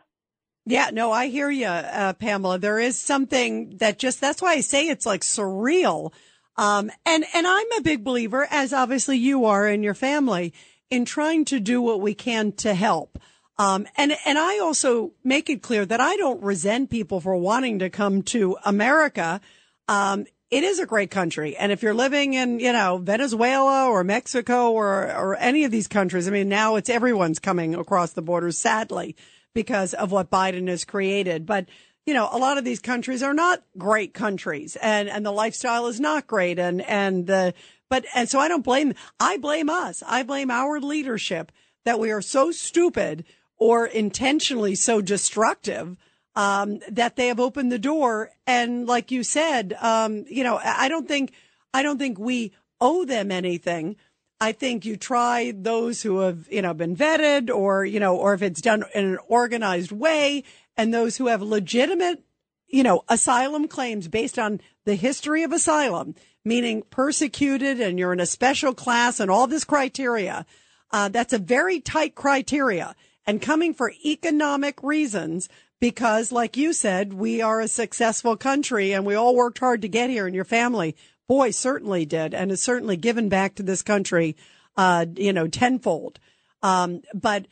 [0.65, 2.59] Yeah, no, I hear you, uh, Pamela.
[2.59, 6.13] There is something that just, that's why I say it's like surreal.
[6.57, 10.53] Um, and, and I'm a big believer, as obviously you are and your family,
[10.91, 13.17] in trying to do what we can to help.
[13.59, 17.79] Um, and, and I also make it clear that I don't resent people for wanting
[17.79, 19.41] to come to America.
[19.89, 21.57] Um, it is a great country.
[21.57, 25.89] And if you're living in, you know, Venezuela or Mexico or, or any of these
[25.89, 29.17] countries, I mean, now it's everyone's coming across the borders, sadly,
[29.53, 31.45] because of what Biden has created.
[31.45, 31.67] But,
[32.05, 35.87] you know, a lot of these countries are not great countries and, and the lifestyle
[35.87, 36.59] is not great.
[36.59, 37.53] And, and the,
[37.89, 40.01] but, and so I don't blame, I blame us.
[40.07, 41.51] I blame our leadership
[41.83, 43.25] that we are so stupid
[43.59, 45.97] or intentionally so destructive
[46.35, 48.31] um, that they have opened the door.
[48.47, 51.33] And like you said, um, you know, I don't think
[51.73, 53.97] I don't think we owe them anything.
[54.41, 58.33] I think you try those who have, you know, been vetted or, you know, or
[58.33, 60.45] if it's done in an organized way
[60.77, 62.23] and those who have legitimate,
[62.67, 68.21] you know, asylum claims based on the history of asylum, meaning persecuted and you're in
[68.21, 70.45] a special class and all this criteria.
[70.91, 72.95] Uh, that's a very tight criteria
[73.29, 75.49] and coming for economic reasons
[75.79, 79.87] because, like you said, we are a successful country and we all worked hard to
[79.87, 80.95] get here and your family,
[81.27, 84.35] boy, certainly did and has certainly given back to this country,
[84.77, 86.17] uh, you know, tenfold.
[86.63, 87.45] Um, but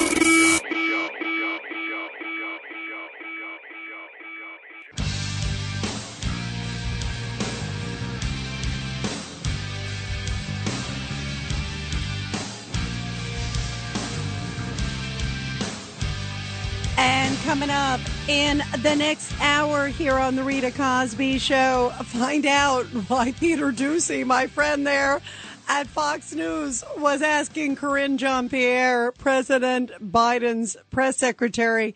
[17.45, 23.33] Coming up in the next hour here on the Rita Cosby Show, find out why
[23.33, 25.21] Peter Doocy, my friend there
[25.69, 31.93] at Fox News, was asking Karine Jean-Pierre, President Biden's press secretary,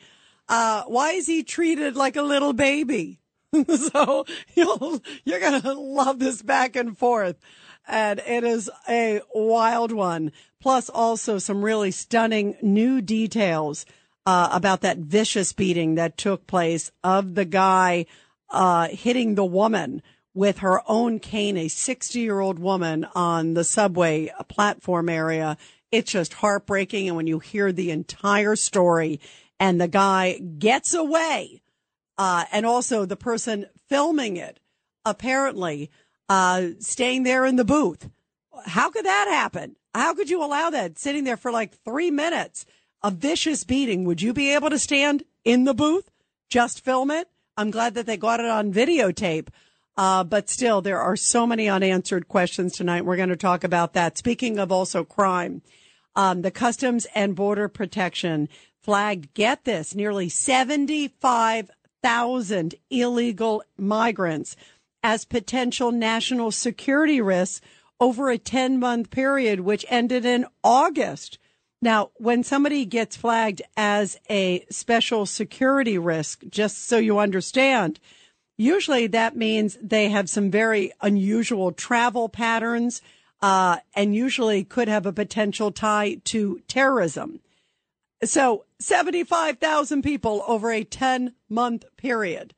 [0.50, 3.20] uh, why is he treated like a little baby?
[3.92, 7.40] so you'll, you're going to love this back and forth.
[7.88, 10.32] And it is a wild one.
[10.62, 13.88] Plus also some really stunning new details
[14.26, 18.06] uh, about that vicious beating that took place of the guy
[18.50, 20.02] uh, hitting the woman
[20.34, 25.58] with her own cane, a 60 year old woman on the subway platform area.
[25.92, 27.08] It's just heartbreaking.
[27.08, 29.20] And when you hear the entire story
[29.60, 31.62] and the guy gets away,
[32.18, 34.60] uh, and also the person filming it
[35.06, 35.90] apparently
[36.28, 38.10] uh, staying there in the booth.
[38.66, 39.78] How could that happen?
[39.96, 42.66] How could you allow that sitting there for like three minutes?
[43.04, 46.12] A vicious beating, would you be able to stand in the booth,
[46.50, 47.30] just film it?
[47.58, 49.48] I'm glad that they got it on videotape.
[49.98, 53.04] Uh, but still, there are so many unanswered questions tonight.
[53.04, 54.18] We're going to talk about that.
[54.18, 55.62] Speaking of also crime,
[56.16, 58.48] um, the Customs and Border Protection
[58.82, 64.56] flagged, get this, nearly 75,000 illegal migrants
[65.04, 67.60] as potential national security risks
[68.00, 71.38] over a 10 month period, which ended in August.
[71.82, 78.00] Now, when somebody gets flagged as a special security risk, just so you understand,
[78.58, 83.02] usually that means they have some very unusual travel patterns,
[83.42, 87.40] uh, and usually could have a potential tie to terrorism.
[88.24, 92.54] So 75,000 people over a 10 month period.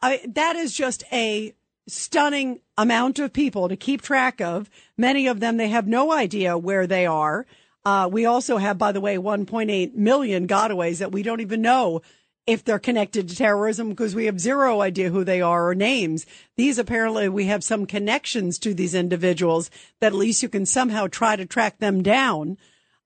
[0.00, 1.54] I, that is just a
[1.88, 4.70] stunning amount of people to keep track of.
[4.96, 7.46] Many of them, they have no idea where they are.
[7.84, 12.02] Uh, we also have, by the way, 1.8 million gotaways that we don't even know
[12.46, 16.26] if they're connected to terrorism because we have zero idea who they are or names.
[16.56, 19.70] These apparently we have some connections to these individuals
[20.00, 22.58] that at least you can somehow try to track them down.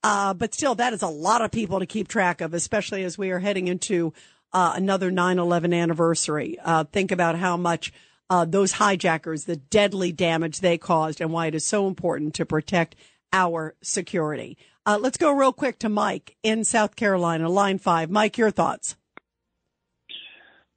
[0.02, 3.18] Uh, but still, that is a lot of people to keep track of, especially as
[3.18, 4.12] we are heading into
[4.52, 6.58] uh, another 9-11 anniversary.
[6.62, 7.92] Uh, think about how much
[8.30, 12.46] uh, those hijackers, the deadly damage they caused and why it is so important to
[12.46, 12.94] protect
[13.34, 14.56] our security.
[14.86, 18.08] Uh, let's go real quick to Mike in South Carolina, line five.
[18.08, 18.96] Mike, your thoughts?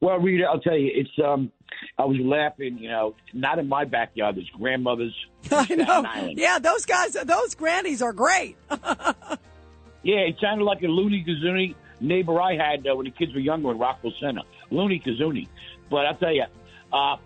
[0.02, 1.52] Well, Rita, I'll tell you, it's um,
[1.98, 4.36] I was laughing, you know, not in my backyard.
[4.36, 5.16] There's grandmothers.
[5.52, 6.32] I know.
[6.36, 8.58] Yeah, those guys, those grannies are great.
[8.72, 13.40] yeah, it sounded like a loony kazoonie neighbor I had uh, when the kids were
[13.40, 14.42] younger in Rockville Center.
[14.72, 15.48] Loony kazoonie.
[15.90, 16.46] But I'll tell you,
[16.94, 17.18] uh,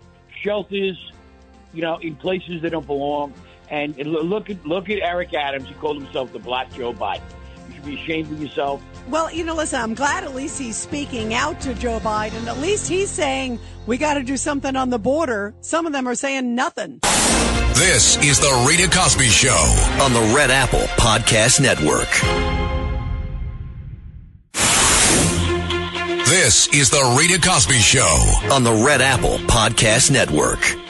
[0.42, 0.96] shelters,
[1.72, 3.32] you know, in places they don't belong.
[3.72, 5.66] And look at look at Eric Adams.
[5.66, 7.22] He called himself the Black Joe Biden.
[7.68, 8.82] You should be ashamed of yourself.
[9.08, 12.46] Well, you know, listen, I'm glad at least he's speaking out to Joe Biden.
[12.46, 15.54] At least he's saying we got to do something on the border.
[15.62, 17.00] Some of them are saying nothing.
[17.74, 19.50] This is the Rita Cosby Show
[20.02, 22.10] on the Red Apple Podcast Network.
[26.26, 28.00] This is the Rita Cosby Show
[28.52, 30.81] on the Red Apple Podcast Network.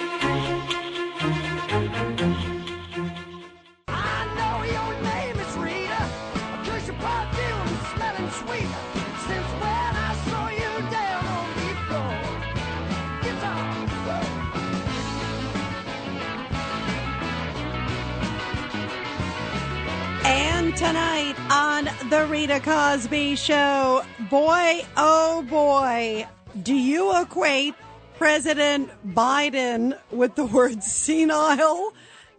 [20.83, 24.03] Tonight on The Rita Cosby Show.
[24.29, 26.27] Boy, oh boy,
[26.61, 27.77] do you equate
[28.19, 31.93] President Biden with the word senile?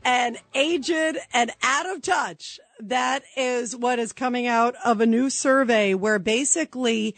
[0.03, 2.59] and aged and out of touch.
[2.81, 7.15] That is what is coming out of a new survey where basically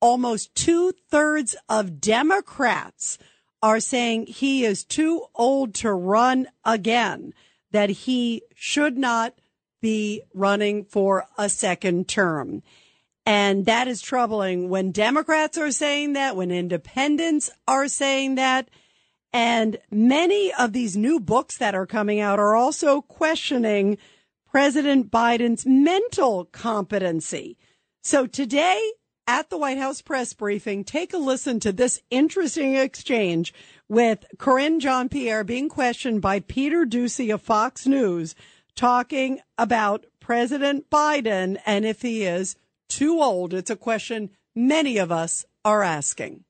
[0.00, 3.18] almost two thirds of Democrats
[3.60, 7.34] are saying he is too old to run again,
[7.72, 9.34] that he should not
[9.80, 12.62] be running for a second term.
[13.26, 18.68] And that is troubling when Democrats are saying that, when independents are saying that.
[19.32, 23.98] And many of these new books that are coming out are also questioning
[24.50, 27.58] President Biden's mental competency.
[28.02, 28.92] So today
[29.26, 33.52] at the White House press briefing, take a listen to this interesting exchange
[33.86, 38.34] with Karine Jean-Pierre being questioned by Peter Doocy of Fox News,
[38.78, 42.54] talking about President Biden and if he is
[42.88, 43.52] too old.
[43.52, 46.44] It's a question many of us are asking.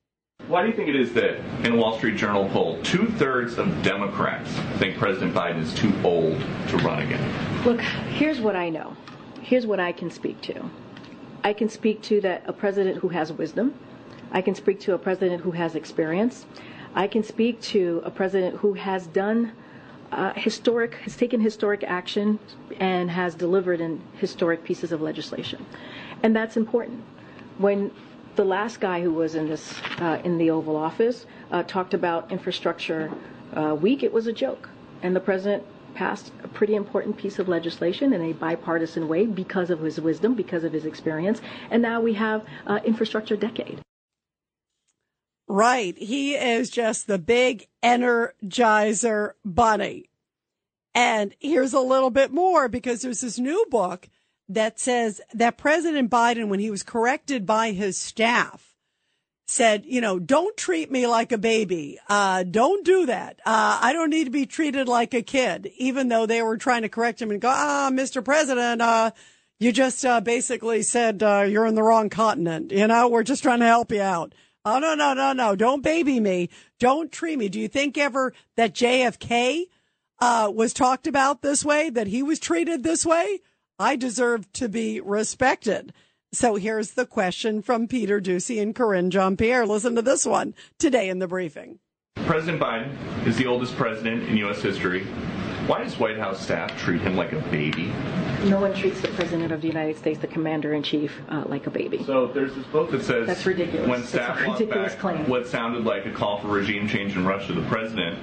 [0.47, 3.57] Why do you think it is that in a Wall Street Journal poll, two thirds
[3.57, 7.65] of Democrats think President Biden is too old to run again?
[7.65, 8.95] Look, here's what I know.
[9.41, 10.69] Here's what I can speak to.
[11.43, 13.73] I can speak to that a president who has wisdom.
[14.31, 16.45] I can speak to a president who has experience.
[16.93, 19.53] I can speak to a president who has done
[20.11, 22.39] uh, historic, has taken historic action
[22.79, 25.65] and has delivered in historic pieces of legislation,
[26.23, 27.03] and that's important.
[27.57, 27.91] When
[28.35, 32.31] the last guy who was in this uh, in the Oval Office uh, talked about
[32.31, 33.11] infrastructure
[33.55, 34.69] uh, week, it was a joke,
[35.01, 35.63] and the president
[35.95, 40.33] passed a pretty important piece of legislation in a bipartisan way because of his wisdom,
[40.35, 41.41] because of his experience,
[41.71, 43.79] and now we have uh, infrastructure decade.
[45.51, 45.97] Right.
[45.97, 50.11] He is just the big energizer bunny.
[50.93, 54.09] And here's a little bit more because there's this new book
[54.47, 58.75] that says that President Biden, when he was corrected by his staff,
[59.47, 61.97] said, you know, don't treat me like a baby.
[62.07, 63.39] Uh, don't do that.
[63.43, 66.83] Uh, I don't need to be treated like a kid, even though they were trying
[66.83, 68.23] to correct him and go, ah, Mr.
[68.23, 69.11] President, uh,
[69.59, 72.71] you just, uh, basically said, uh, you're in the wrong continent.
[72.71, 74.33] You know, we're just trying to help you out.
[74.65, 75.55] Oh, no, no, no, no.
[75.55, 76.49] Don't baby me.
[76.79, 77.49] Don't treat me.
[77.49, 79.65] Do you think ever that JFK,
[80.19, 83.39] uh, was talked about this way, that he was treated this way?
[83.79, 85.93] I deserve to be respected.
[86.31, 89.65] So here's the question from Peter Doocy and Karine Jean-Pierre.
[89.65, 91.79] Listen to this one today in the briefing.
[92.25, 92.93] President Biden
[93.25, 94.61] is the oldest president in U.S.
[94.61, 95.07] history.
[95.69, 97.93] Why does White House staff treat him like a baby?
[98.45, 101.67] No one treats the president of the United States, the commander in chief, uh, like
[101.67, 102.03] a baby.
[102.05, 103.87] So there's this book that says That's ridiculous.
[103.87, 105.29] when That's staff a ridiculous back claim.
[105.29, 108.17] what sounded like a call for regime change in Russia, the president,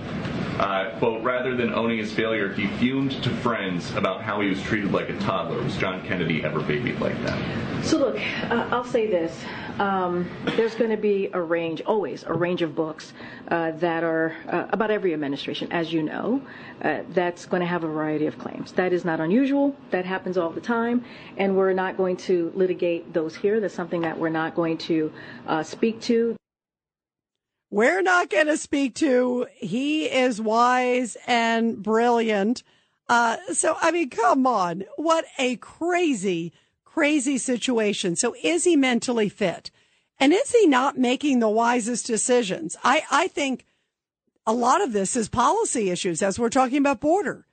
[0.59, 4.61] uh, quote, rather than owning his failure, he fumed to friends about how he was
[4.63, 5.63] treated like a toddler.
[5.63, 7.85] Was John Kennedy ever babied like that?
[7.85, 8.19] So look,
[8.51, 9.39] uh, I'll say this.
[9.79, 13.13] Um, there's going to be a range, always a range of books
[13.49, 16.41] uh, that are uh, about every administration, as you know,
[16.83, 18.73] uh, that's going to have a variety of claims.
[18.73, 19.77] That is not unusual.
[19.91, 21.05] That happens all the time,
[21.37, 23.61] and we're not going to litigate those here.
[23.61, 25.13] That's something that we're not going to
[25.47, 26.37] uh, speak to.
[27.71, 29.47] We're not going to speak to.
[29.57, 32.63] He is wise and brilliant.
[33.09, 34.85] Uh, so, I mean, come on.
[34.97, 36.53] What a crazy,
[36.97, 38.17] crazy situation.
[38.17, 39.71] So is he mentally fit?
[40.19, 42.75] And is he not making the wisest decisions?
[42.83, 43.67] I, I think
[44.47, 47.47] a lot of this is policy issues as we're talking about border.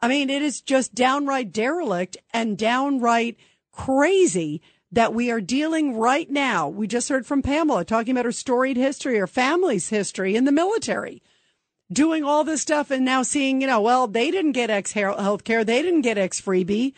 [0.00, 3.36] I mean, it is just downright derelict and downright
[3.70, 6.68] crazy that we are dealing right now.
[6.68, 10.52] We just heard from Pamela talking about her storied history, her family's history in the
[10.52, 11.22] military,
[11.92, 15.44] doing all this stuff and now seeing, you know, well, they didn't get X health
[15.44, 15.62] care.
[15.62, 16.94] They didn't get X freebie.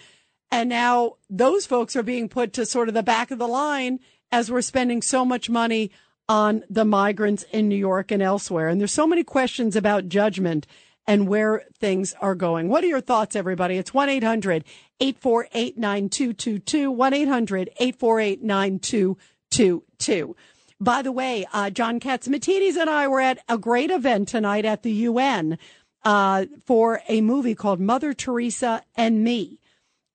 [0.50, 4.00] And now those folks are being put to sort of the back of the line
[4.32, 5.90] as we're spending so much money
[6.28, 8.68] on the migrants in New York and elsewhere.
[8.68, 10.66] And there's so many questions about judgment
[11.06, 12.68] and where things are going.
[12.68, 13.76] What are your thoughts, everybody?
[13.76, 14.64] It's 1 800
[15.00, 16.90] 848 9222.
[16.90, 20.36] 1 800 848 9222.
[20.80, 24.82] By the way, uh, John Catsimatidis and I were at a great event tonight at
[24.82, 25.58] the UN
[26.04, 29.59] uh, for a movie called Mother Teresa and Me.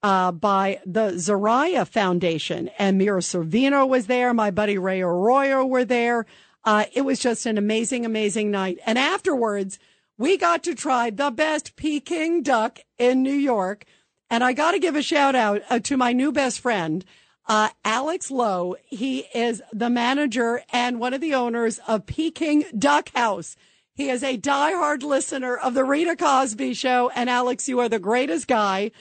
[0.05, 2.69] Uh, by the Zariah Foundation.
[2.77, 4.35] And Mira Sorvino was there.
[4.35, 6.27] My buddy Ray Arroyo were there.
[6.63, 8.77] Uh, it was just an amazing, amazing night.
[8.85, 9.79] And afterwards,
[10.15, 13.85] we got to try the best Peking duck in New York.
[14.29, 17.03] And I got to give a shout out uh, to my new best friend,
[17.47, 18.75] uh, Alex Lowe.
[18.85, 23.55] He is the manager and one of the owners of Peking Duck House.
[23.95, 27.09] He is a diehard listener of the Rita Cosby show.
[27.15, 28.91] And Alex, you are the greatest guy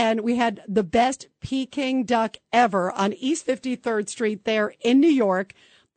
[0.00, 5.10] and we had the best Peking duck ever on East 53rd Street there in New
[5.10, 5.52] York.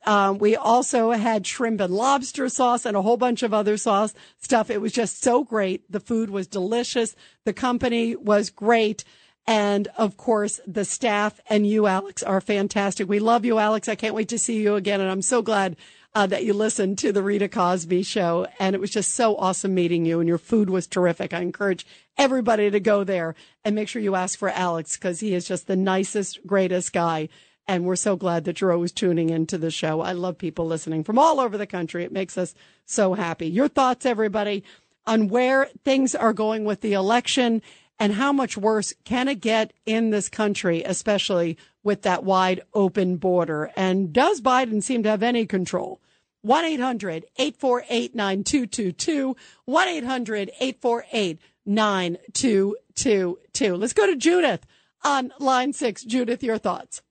[0.05, 4.13] Um, we also had shrimp and lobster sauce and a whole bunch of other sauce
[4.39, 4.69] stuff.
[4.69, 5.89] It was just so great.
[5.89, 7.15] The food was delicious.
[7.45, 9.05] The company was great.
[9.47, 13.07] And of course, the staff and you, Alex, are fantastic.
[13.07, 13.87] We love you, Alex.
[13.87, 14.99] I can't wait to see you again.
[14.99, 15.77] And I'm so glad
[16.15, 18.47] uh, that you listened to the Rita Cosby show.
[18.59, 21.33] And it was just so awesome meeting you, and your food was terrific.
[21.33, 21.85] I encourage
[22.17, 23.35] everybody to go there
[23.65, 27.29] and make sure you ask for Alex because he is just the nicest, greatest guy.
[27.67, 30.01] And we're so glad that you're always tuning into the show.
[30.01, 32.03] I love people listening from all over the country.
[32.03, 32.53] It makes us
[32.85, 33.47] so happy.
[33.47, 34.63] Your thoughts, everybody,
[35.07, 37.61] on where things are going with the election
[37.99, 43.17] and how much worse can it get in this country, especially with that wide open
[43.17, 43.69] border?
[43.75, 45.99] And does Biden seem to have any control?
[46.41, 49.35] 1 800 848 9222.
[49.65, 53.75] 1 800 848 9222.
[53.75, 54.65] Let's go to Judith
[55.03, 56.03] on line six.
[56.03, 57.03] Judith, your thoughts.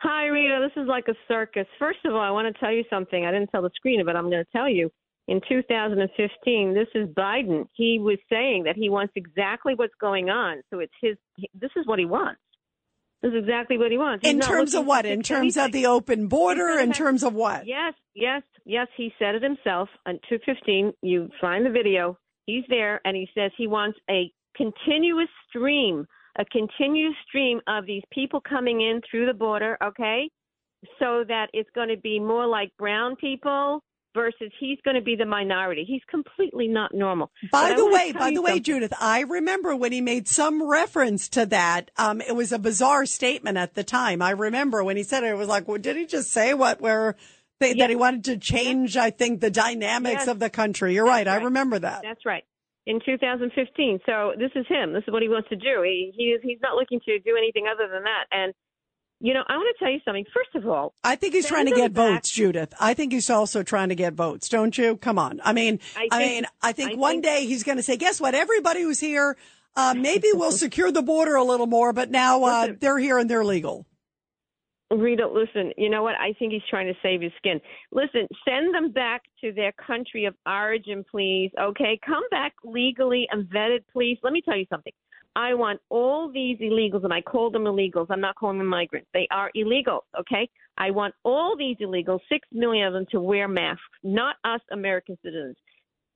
[0.00, 0.60] Hi, Rita.
[0.62, 1.66] This is like a circus.
[1.78, 3.24] First of all, I want to tell you something.
[3.24, 4.92] I didn't tell the screen, but I'm going to tell you.
[5.26, 7.66] In 2015, this is Biden.
[7.74, 10.62] He was saying that he wants exactly what's going on.
[10.70, 11.16] So it's his.
[11.52, 12.40] This is what he wants.
[13.22, 14.24] This is exactly what he wants.
[14.24, 15.04] He's in terms of what?
[15.04, 16.78] In terms of the open border?
[16.78, 17.66] In terms of what?
[17.66, 18.86] Yes, yes, yes.
[18.96, 20.92] He said it himself on 215.
[21.02, 22.16] You find the video.
[22.46, 26.06] He's there, and he says he wants a continuous stream,
[26.38, 29.76] a continuous stream of these people coming in through the border.
[29.82, 30.30] Okay,
[31.00, 33.82] so that it's going to be more like brown people
[34.18, 35.84] versus he's going to be the minority.
[35.86, 37.30] He's completely not normal.
[37.52, 38.62] By But the way, by the way, something.
[38.64, 41.92] Judith, I remember when he made some reference to that.
[41.96, 44.20] Um, it was a bizarre statement at the time.
[44.20, 46.80] I remember when he said it, it was like, well, did he just say what
[46.80, 47.14] where
[47.60, 48.96] they, that he wanted to change?
[48.96, 50.28] I think the dynamics Yes.
[50.28, 50.94] of the country.
[50.94, 51.28] You're right.
[51.28, 52.02] I remember that.
[52.02, 52.42] That's right.
[52.86, 54.00] In 2015.
[54.04, 54.92] So this is him.
[54.94, 55.82] This is what he wants to do.
[55.84, 58.24] He, he is, he's not looking to do anything other than that.
[58.32, 58.52] And,
[59.20, 60.24] you know, I want to tell you something.
[60.32, 62.72] First of all, I think he's trying to get back- votes, Judith.
[62.80, 64.96] I think he's also trying to get votes, don't you?
[64.96, 65.40] Come on.
[65.44, 67.96] I mean, I, I mean, I think I one think- day he's going to say,
[67.96, 68.34] guess what?
[68.34, 69.36] Everybody who's here,
[69.76, 73.28] uh, maybe we'll secure the border a little more, but now, uh, they're here and
[73.28, 73.86] they're legal.
[74.90, 76.14] Rita, listen, you know what?
[76.14, 77.60] I think he's trying to save his skin.
[77.92, 81.50] Listen, send them back to their country of origin, please.
[81.60, 82.00] Okay?
[82.06, 84.16] Come back legally and vetted, please.
[84.22, 84.92] Let me tell you something.
[85.38, 88.08] I want all these illegals, and I call them illegals.
[88.10, 89.06] I'm not calling them migrants.
[89.14, 90.48] They are illegals, okay?
[90.76, 95.16] I want all these illegals, six million of them, to wear masks, not us American
[95.24, 95.56] citizens.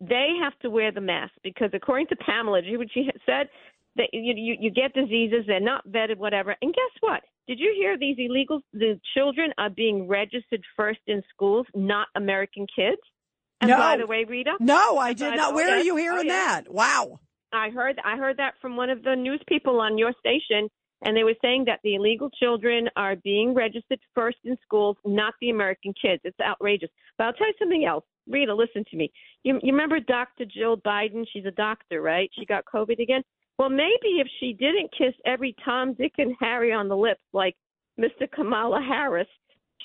[0.00, 3.48] They have to wear the mask because, according to Pamela, did you what she said?
[3.94, 6.56] That you, you you get diseases, they're not vetted, whatever.
[6.60, 7.20] And guess what?
[7.46, 8.62] Did you hear these illegals?
[8.72, 13.02] The children are being registered first in schools, not American kids.
[13.60, 13.76] And No.
[13.76, 15.54] by the way, Rita, No, I did not.
[15.54, 16.62] Where are you Oh, hearing that?
[16.68, 17.20] Wow.
[17.52, 20.68] I heard I heard that from one of the news people on your station,
[21.04, 25.34] and they were saying that the illegal children are being registered first in schools, not
[25.40, 26.22] the American kids.
[26.24, 26.90] It's outrageous.
[27.18, 28.04] But I'll tell you something else.
[28.28, 29.10] Rita, listen to me.
[29.42, 30.44] You, you remember Dr.
[30.44, 31.26] Jill Biden?
[31.32, 32.30] She's a doctor, right?
[32.38, 33.22] She got COVID again.
[33.58, 37.56] Well, maybe if she didn't kiss every Tom, Dick, and Harry on the lips like
[38.00, 38.30] Mr.
[38.32, 39.28] Kamala Harris,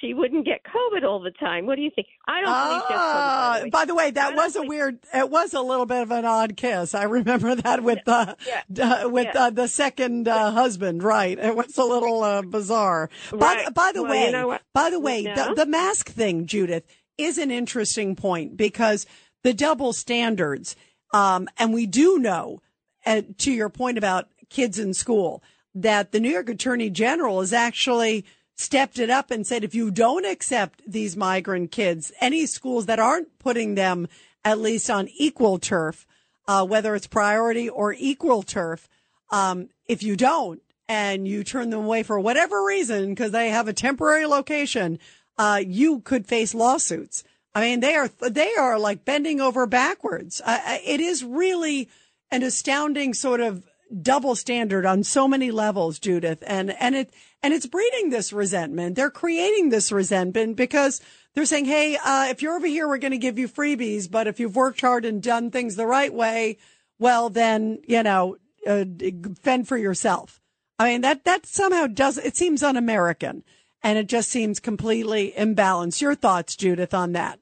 [0.01, 1.65] she wouldn't get COVID all the time.
[1.65, 2.07] What do you think?
[2.27, 2.85] I don't has COVID.
[2.91, 4.05] Ah, By the way.
[4.05, 4.99] by the that was a weird.
[5.13, 6.93] It was a little bit of an odd kiss.
[6.95, 8.35] I remember that with uh,
[8.81, 9.45] uh, with Yeah.
[9.45, 11.03] uh, the second uh, husband.
[11.03, 13.09] Right, it was a little uh, bizarre.
[13.31, 13.65] By, Right.
[13.65, 16.83] the- by the Well, way, you know by the way, the, the mask thing, Judith,
[17.17, 19.05] is an interesting point because
[19.43, 20.75] the double standards,
[21.13, 22.61] um, and we do know,
[23.05, 25.41] uh, to your point about kids in school,
[25.73, 28.25] that the New York Attorney General is actually
[28.57, 32.99] stepped it up and said if you don't accept these migrant kids, any schools that
[32.99, 34.07] aren't putting them
[34.43, 36.05] at least on equal turf,
[36.47, 38.89] uh, whether it's priority or equal turf,
[39.31, 43.67] um, if you don't and you turn them away for whatever reason because they have
[43.67, 44.97] a temporary location,
[45.37, 47.23] uh, you could face lawsuits.
[47.53, 50.41] I mean, they are they are like bending over backwards.
[50.43, 51.89] Uh, it is really
[52.31, 53.66] an astounding sort of
[54.01, 58.95] double standard on so many levels, Judith, and and it and it's breeding this resentment.
[58.95, 61.01] They're creating this resentment because
[61.33, 64.27] they're saying, "Hey, uh, if you're over here, we're going to give you freebies, but
[64.27, 66.57] if you've worked hard and done things the right way,
[66.99, 68.85] well, then you know, uh,
[69.41, 70.41] fend for yourself."
[70.79, 73.43] I mean, that that somehow does it seems un-American,
[73.81, 76.01] and it just seems completely imbalanced.
[76.01, 77.39] Your thoughts, Judith, on that?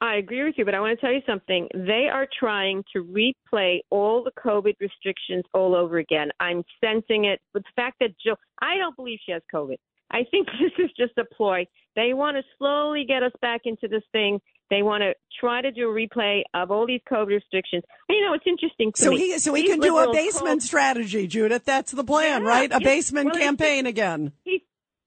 [0.00, 1.68] I agree with you, but I want to tell you something.
[1.74, 6.28] They are trying to replay all the COVID restrictions all over again.
[6.38, 7.40] I'm sensing it.
[7.54, 9.76] But the fact that Jill, I don't believe she has COVID.
[10.10, 11.66] I think this is just a ploy.
[11.94, 14.38] They want to slowly get us back into this thing.
[14.68, 17.84] They want to try to do a replay of all these COVID restrictions.
[18.08, 19.18] And, you know, it's interesting So me.
[19.18, 21.64] he so he These can do a basement called- strategy, Judith.
[21.64, 22.70] That's the plan, Yeah, right?
[22.70, 22.78] A yeah.
[22.80, 24.32] basement Well, campaign again.
[24.44, 24.62] He,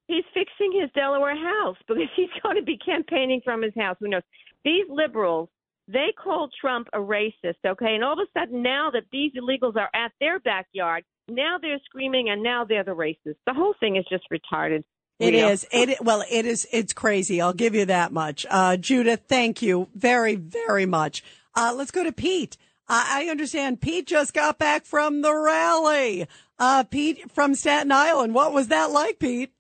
[0.07, 3.95] He's fixing his Delaware house because he's going to be campaigning from his house.
[3.99, 4.23] Who knows?
[4.65, 5.49] These liberals,
[5.87, 7.95] they called Trump a racist, okay?
[7.95, 11.79] And all of a sudden, now that these illegals are at their backyard, now they're
[11.85, 13.37] screaming and now they're the racists.
[13.45, 14.83] The whole thing is just retarded.
[15.19, 15.49] It Rita.
[15.49, 15.67] is.
[15.71, 16.65] It well, it is.
[16.71, 17.41] It's crazy.
[17.41, 18.45] I'll give you that much.
[18.49, 21.23] Uh, Judith, thank you very, very much.
[21.55, 22.55] Uh, let's go to Pete.
[22.87, 26.25] Uh, I understand Pete just got back from the rally.
[26.57, 28.33] Uh, Pete from Staten Island.
[28.33, 29.51] What was that like, Pete?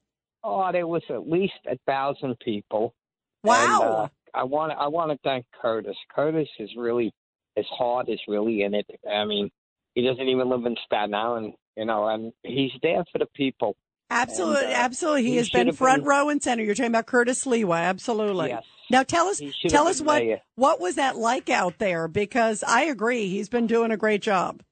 [0.43, 2.93] Oh, there was at least a thousand people.
[3.43, 3.81] Wow.
[3.81, 5.95] And, uh, I want I want to thank Curtis.
[6.13, 7.11] Curtis is really
[7.55, 8.85] his heart is really in it.
[9.09, 9.49] I mean,
[9.95, 13.75] he doesn't even live in Staten Island, you know, and he's there for the people.
[14.11, 15.23] Absolutely, And, uh, absolutely.
[15.23, 16.63] He, he has been front been- row and center.
[16.63, 17.77] You're talking about Curtis Sliwa.
[17.79, 18.49] Absolutely.
[18.49, 18.63] Yes.
[18.89, 20.41] Now tell us, tell us what mayor.
[20.55, 22.07] what was that like out there?
[22.07, 24.63] Because I agree, he's been doing a great job.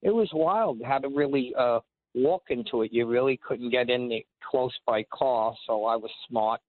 [0.00, 1.80] It was wild how to really uh
[2.14, 2.92] walk into it.
[2.94, 4.10] You really couldn't get in
[4.50, 6.60] close by car, so I was smart.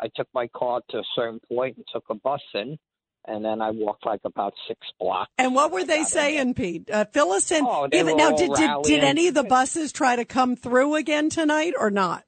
[0.00, 2.78] I took my car to a certain point and took a bus in,
[3.26, 5.30] and then I walked like about six blocks.
[5.38, 6.90] And what were they saying, Pete?
[6.90, 7.64] Uh, fill us in.
[7.66, 10.56] Oh, they Even- were now, did, did did any of the buses try to come
[10.56, 12.24] through again tonight or not?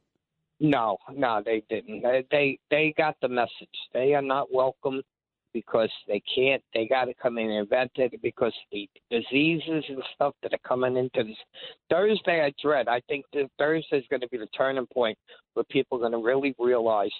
[0.60, 2.02] No, no, they didn't.
[2.02, 3.68] They they, they got the message.
[3.92, 5.02] They are not welcome
[5.52, 6.62] because they can't.
[6.74, 10.68] They got to come in and vent it because the diseases and stuff that are
[10.68, 11.36] coming into this
[11.88, 12.44] Thursday.
[12.44, 12.88] I dread.
[12.88, 15.16] I think that Thursday is going to be the turning point
[15.54, 17.12] where people are going to really realize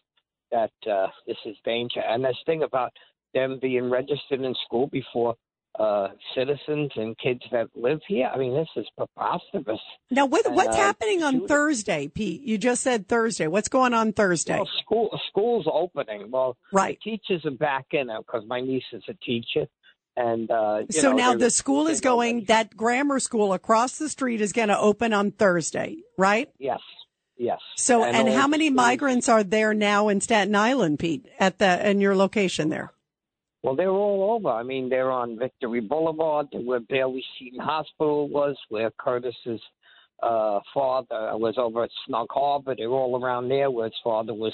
[0.51, 2.01] that uh, this is danger.
[2.01, 2.93] And this thing about
[3.35, 5.35] them being registered in school before
[5.79, 8.29] uh, citizens and kids that live here.
[8.33, 9.79] I mean, this is preposterous.
[10.11, 12.43] Now, what, And, what's uh, happening on Thursday, Pete?
[12.43, 13.47] You just said Thursday.
[13.47, 14.57] What's going on Thursday?
[14.57, 16.31] Well, school school's opening.
[16.31, 16.99] Well, right.
[17.03, 19.69] Teachers are back in because my niece is a teacher,
[20.17, 22.45] and uh, you so know, now the school is going.
[22.47, 26.51] That grammar school across the street is going to open on Thursday, right?
[26.59, 26.81] Yes,
[27.39, 27.59] yes.
[27.76, 31.89] So, and, all how many migrants are there now in Staten Island, Pete, at the
[31.89, 32.93] in your location there?
[33.62, 34.51] Well, they're all over.
[34.55, 39.61] I mean, they're on Victory Boulevard, where Bayley Seton Hospital was, where Curtis's
[40.22, 42.74] uh, father was over at Snug Harbor.
[42.76, 44.53] They're all around there, where his father was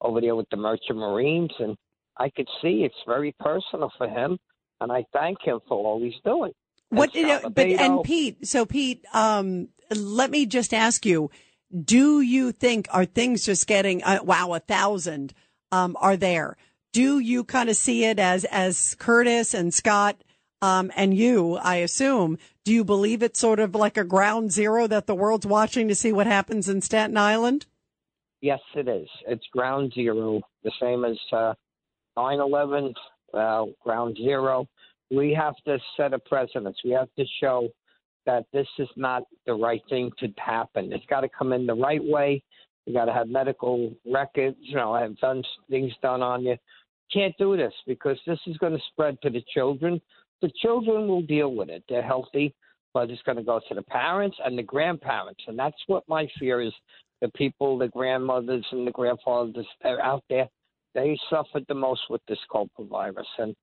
[0.00, 1.76] over there with the Merchant Marines, and
[2.16, 4.38] I could see it's very personal for him,
[4.80, 6.52] and I thank him for all he's doing.
[6.90, 7.14] What?
[7.14, 8.46] And You know, but and Pete.
[8.46, 11.30] So Pete, um, let me just ask you:
[11.82, 14.02] Do you think are things just getting?
[14.04, 15.34] Uh, wow, a thousand
[15.72, 16.56] um, are there?
[16.92, 20.22] Do you kind of see it as as Curtis and Scott
[20.62, 21.56] um, and you?
[21.56, 22.38] I assume.
[22.64, 25.94] Do you believe it's sort of like a ground zero that the world's watching to
[25.94, 27.66] see what happens in Staten Island?
[28.40, 29.08] Yes, it is.
[29.26, 31.54] It's ground zero, the same as uh,
[32.16, 32.94] 9/11,
[33.32, 34.68] uh, ground zero.
[35.10, 36.78] We have to set a precedence.
[36.84, 37.68] We have to show
[38.26, 40.92] that this is not the right thing to happen.
[40.92, 42.42] It's got to come in the right way.
[42.86, 44.56] You got to have medical records.
[44.60, 46.56] You know, have done things done on you.
[47.12, 50.00] Can't do this because this is going to spread to the children.
[50.42, 51.84] The children will deal with it.
[51.88, 52.54] They're healthy,
[52.92, 56.26] but it's going to go to the parents and the grandparents, and that's what my
[56.38, 56.72] fear is
[57.20, 60.48] the people, the grandmothers and the grandfathers that are out there,
[60.94, 63.54] they suffered the most with this Coppa virus, and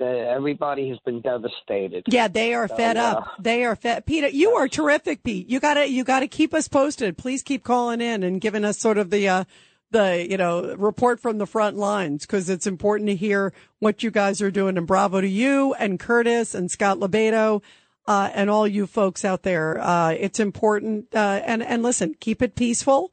[0.00, 2.04] everybody has been devastated.
[2.08, 3.28] Yeah, they are So, fed uh, up.
[3.38, 4.06] They are fed.
[4.06, 5.48] Peter, you are terrific, Pete.
[5.48, 7.16] You gotta, you gotta keep us posted.
[7.16, 9.44] Please keep calling in and giving us sort of the, uh,
[9.90, 14.10] the, you know, report from the front lines because it's important to hear what you
[14.10, 14.76] guys are doing.
[14.76, 17.62] And bravo to you and Curtis and Scott LoBaido.
[18.06, 22.42] Uh, and all you folks out there, uh, it's important, uh, and, and listen, keep
[22.42, 23.10] it peaceful.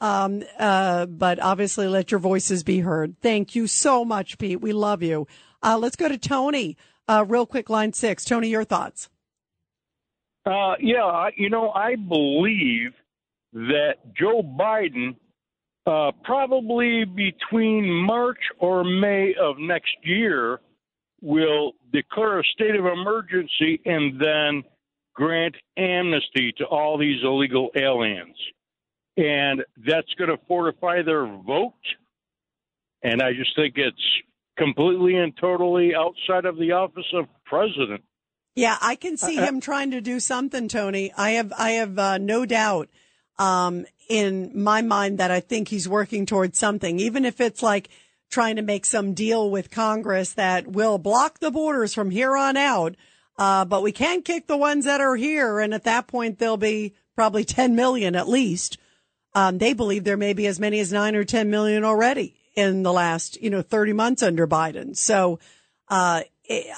[0.00, 3.16] Um, uh, but obviously let your voices be heard.
[3.20, 4.62] Thank you so much, Pete.
[4.62, 5.26] We love you.
[5.62, 6.76] Uh, let's go to Tony,
[7.08, 8.24] uh, real quick, line six.
[8.24, 9.08] Tony, your thoughts.
[10.46, 12.92] Uh, yeah, you know, I believe
[13.52, 15.16] that Joe Biden,
[15.86, 20.60] uh, probably between March or May of next year,
[21.20, 24.62] will declare a state of emergency and then
[25.14, 28.36] grant amnesty to all these illegal aliens.
[29.16, 31.74] And that's going to fortify their vote.
[33.02, 34.00] And I just think it's
[34.60, 38.02] completely and totally outside of the office of president.
[38.54, 41.12] Yeah, I can see Uh, uh, him trying to do something, Tony.
[41.16, 42.88] I have, I have uh, no doubt
[43.38, 47.88] um, in my mind that I think he's working towards something, even if it's like
[48.28, 52.56] trying to make some deal with Congress that will block the borders from here on
[52.56, 52.96] out.
[53.38, 55.60] Uh, but we can't kick the ones that are here.
[55.60, 58.76] And at that point, there'll be probably 10 million at least.
[59.34, 62.82] Um, they believe there may be as many as nine or 10 million already in
[62.82, 64.96] the last, you know, 30 months under Biden.
[64.96, 65.38] So,
[65.88, 66.22] uh,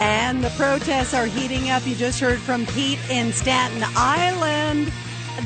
[0.00, 1.86] And the protests are heating up.
[1.86, 4.92] You just heard from Pete in Staten Island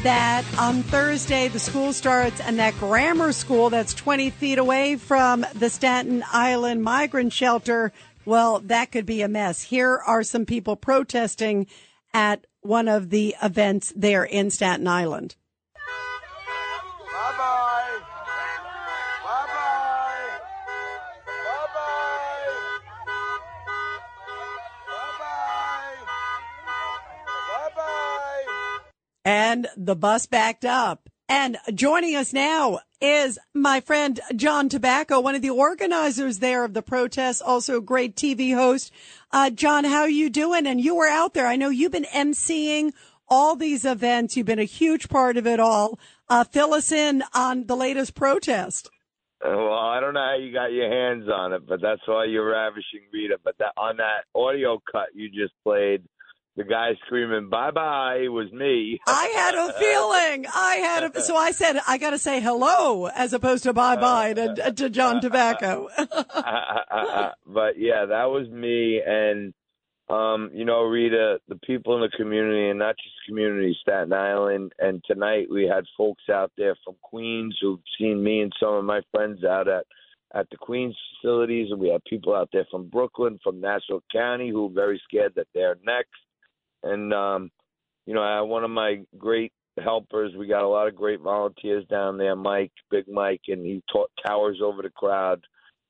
[0.02, 5.46] that on Thursday the school starts and that grammar school that's 20 feet away from
[5.54, 7.92] the Staten Island migrant shelter,
[8.24, 9.62] well, that could be a mess.
[9.62, 11.66] Here are some people protesting
[12.12, 15.36] at one of the events there in Staten Island.
[29.24, 31.08] And the bus backed up.
[31.28, 36.74] And joining us now is my friend John Tabacco, one of the organizers there of
[36.74, 38.92] the protest, also a great TV host.
[39.30, 40.66] Uh, John, how are you doing?
[40.66, 41.46] And you were out there.
[41.46, 42.92] I know you've been emceeing
[43.28, 44.36] all these events.
[44.36, 46.00] You've been a huge part of it all.
[46.28, 48.90] Uh, fill us in on the latest protest.
[49.44, 52.24] Uh, Well, I don't know how you got your hands on it, but that's why
[52.24, 53.38] you're ravishing Rita.
[53.42, 56.02] But that on that audio cut you just played,
[56.56, 58.98] the guy screaming "Bye bye" was me.
[59.06, 60.46] I had a feeling.
[60.54, 63.96] I had a, so I said, I got to say hello as opposed to bye
[63.96, 65.88] bye to, to John Tabacco.
[67.46, 69.00] but yeah, that was me.
[69.04, 69.54] And
[70.08, 74.72] um, you know, Rita, the people in the community, and not just community, Staten Island.
[74.78, 78.84] And tonight we had folks out there from Queens who've seen me and some of
[78.84, 79.86] my friends out at
[80.32, 84.48] at the Queens facilities, and we had people out there from Brooklyn, from Nassau County,
[84.50, 86.10] who are very scared that they're next.
[86.82, 87.50] And um,
[88.06, 89.52] you know, I one of my great
[89.82, 90.32] helpers.
[90.36, 94.06] We got a lot of great volunteers down there, Mike, Big Mike, and he ta-
[94.26, 95.44] towers over the crowd.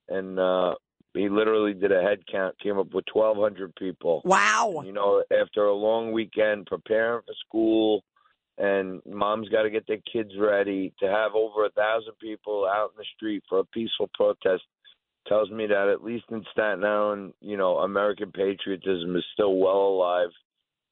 [0.08, 0.74] And uh,
[1.14, 4.22] he literally did a head count, came up with 1,200 people.
[4.24, 4.82] Wow.
[4.84, 8.04] You know, after a long weekend preparing for school,
[8.58, 12.90] and mom's got to get their kids ready to have over a thousand people out
[12.90, 14.62] in the street for a peaceful protest
[15.26, 19.78] tells me that at least in Staten Island, you know, American patriotism is still well
[19.78, 20.30] alive.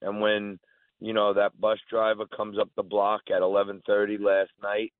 [0.03, 0.59] And when
[1.01, 4.93] you know that bus driver comes up the block at 11:30 last night,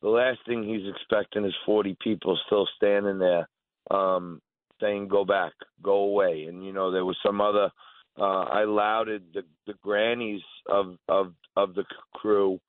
[0.00, 3.48] the last thing he's expecting is 40 people still standing there
[3.90, 4.40] um
[4.80, 5.52] saying go back,
[5.82, 6.46] go away.
[6.48, 7.70] And you know there was some other
[8.18, 12.60] uh I lauded the the grannies of of of the crew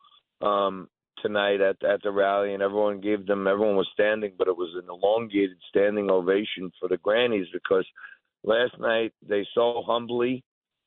[0.42, 0.90] um
[1.22, 4.70] tonight at at the rally and everyone gave them everyone was standing but it was
[4.76, 7.86] an elongated standing ovation for the grannies because
[8.44, 10.44] last night they so humbly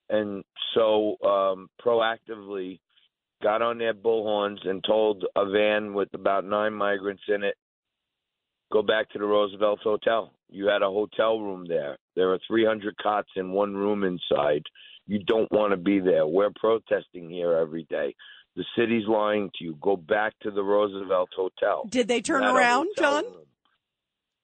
[0.09, 0.45] and
[0.75, 2.79] so um proactively
[3.43, 7.55] got on their bullhorns and told a van with about nine migrants in it
[8.73, 10.33] go back to the Roosevelt Hotel.
[10.49, 11.97] You had a hotel room there.
[12.15, 14.63] There are 300 cots in one room inside.
[15.07, 16.27] You don't want to be there.
[16.27, 18.15] We're protesting here every day.
[18.57, 19.77] The city's lying to you.
[19.81, 21.87] Go back to the Roosevelt Hotel.
[21.89, 23.25] Did they turn You had a around, John?
[23.25, 23.35] room.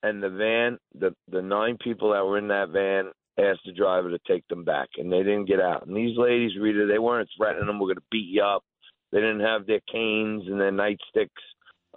[0.05, 4.11] And the van, the the nine people that were in that van asked the driver
[4.11, 5.87] to take them back, and they didn't get out.
[5.87, 7.79] And these ladies, Rita, they weren't threatening them.
[7.79, 8.63] We're going to beat you up.
[9.11, 11.29] They didn't have their canes and their nightsticks.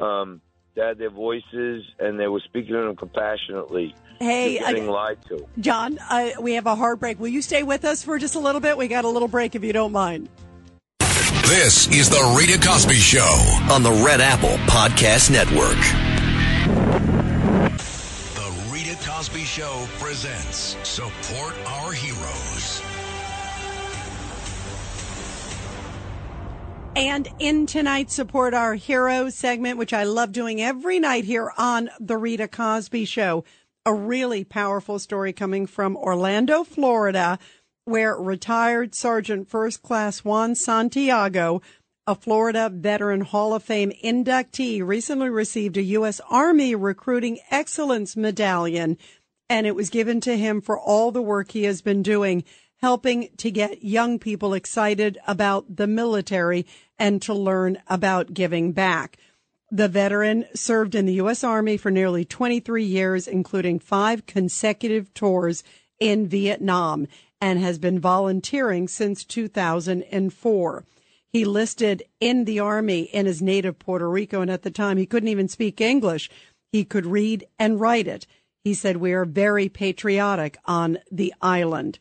[0.03, 0.41] Um,
[0.75, 3.95] they had their voices, and they were speaking to them compassionately.
[4.19, 5.45] Hey, They're getting I- lied to.
[5.59, 7.19] John, uh, we have a hard break.
[7.19, 8.77] Will you stay with us for just a little bit?
[8.77, 10.29] We got a little break if you don't mind.
[10.99, 13.21] This is the Rita Cosby Show.
[13.71, 15.77] on the Red Apple Podcast Network.
[19.55, 22.81] Show presents Support Our Heroes.
[26.97, 31.89] And in tonight's Support Our Heroes segment, which I love doing every night here on
[32.01, 33.45] The Rita Cosby Show,
[33.85, 37.39] a really powerful story coming from Orlando, Florida,
[37.85, 41.61] where retired Sergeant First Class Juan Santiago,
[42.05, 46.19] a Florida Veteran Hall of Fame inductee, recently received a U.S.
[46.29, 48.97] Army Recruiting Excellence Medallion,
[49.49, 52.43] and it was given to him for all the work he has been doing
[52.81, 56.65] helping to get young people excited about the military
[56.99, 59.17] and to learn about giving back.
[59.71, 61.43] The veteran served in the U.S.
[61.43, 65.63] Army for nearly 23 years, including five consecutive tours
[65.99, 67.07] in Vietnam,
[67.41, 70.83] and has been volunteering since 2004.
[71.27, 75.05] He listed in the Army in his native Puerto Rico, and at the time he
[75.05, 76.29] couldn't even speak English.
[76.71, 78.27] He could read and write it.
[78.65, 81.99] He said, We are very patriotic on the island.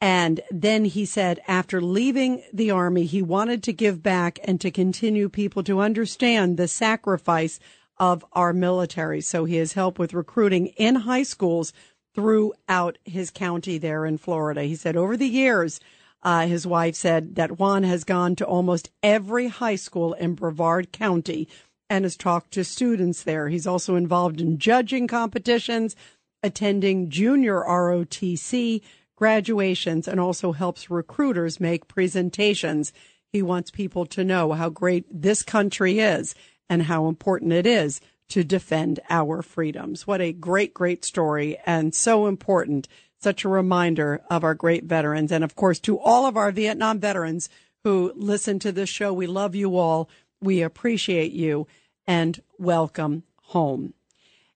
[0.00, 4.70] And then he said, after leaving the army, he wanted to give back and to
[4.70, 7.58] continue people to understand the sacrifice
[7.98, 9.22] of our military.
[9.22, 11.72] So he has helped with recruiting in high schools
[12.14, 14.62] throughout his county there in Florida.
[14.62, 15.80] He said over the years,
[16.22, 20.92] uh, his wife said that Juan has gone to almost every high school in Brevard
[20.92, 21.48] County
[21.90, 23.48] and has talked to students there.
[23.48, 25.94] He's also involved in judging competitions,
[26.42, 28.82] attending junior ROTC
[29.16, 32.92] graduations, and also helps recruiters make presentations.
[33.32, 36.34] He wants people to know how great this country is
[36.68, 40.06] and how important it is to defend our freedoms.
[40.06, 42.88] What a great, great story and so important.
[43.20, 45.32] Such a reminder of our great veterans.
[45.32, 47.48] And of course, to all of our Vietnam veterans
[47.84, 50.08] who listen to this show, we love you all.
[50.44, 51.66] We appreciate you
[52.06, 53.94] and welcome home.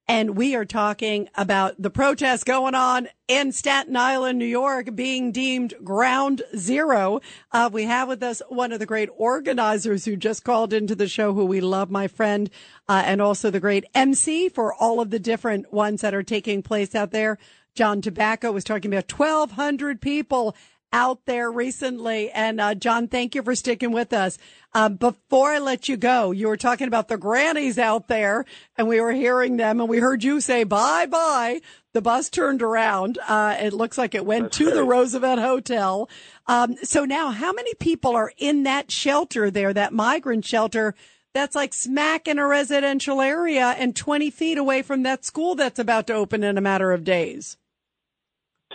[0.06, 5.32] And we are talking about the protests going on in Staten Island, New York, being
[5.32, 7.20] deemed ground zero.
[7.52, 11.08] Uh, we have with us one of the great organizers who just called into the
[11.08, 12.50] show, who we love, my friend,
[12.86, 16.62] uh, and also the great MC for all of the different ones that are taking
[16.62, 17.38] place out there.
[17.74, 20.54] John Tabacco was talking about 1,200 people
[20.92, 22.30] out there recently.
[22.30, 24.38] And uh, John, thank you for sticking with us.
[24.74, 28.44] Um, before I let you go, you were talking about the grannies out there,
[28.76, 31.60] and we were hearing them, and we heard you say bye bye.
[31.94, 33.18] The bus turned around.
[33.26, 34.84] Uh, it looks like it went That's to the.
[34.84, 36.08] Roosevelt Hotel.
[36.46, 40.94] Um, so now, how many people are in that shelter there, that migrant shelter?
[41.34, 45.78] That's like smack in a residential area and 20 feet away from that school that's
[45.78, 47.56] about to open in a matter of days.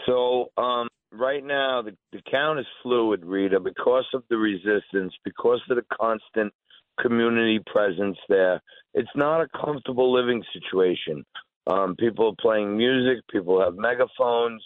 [0.06, 5.62] So um, right now, the, the count is fluid, Rita, because of the resistance, because
[5.70, 6.54] of the constant
[7.00, 8.62] community presence there.
[8.94, 11.26] It's not a comfortable living situation.
[11.68, 14.64] Um, people are playing music, people have megaphones,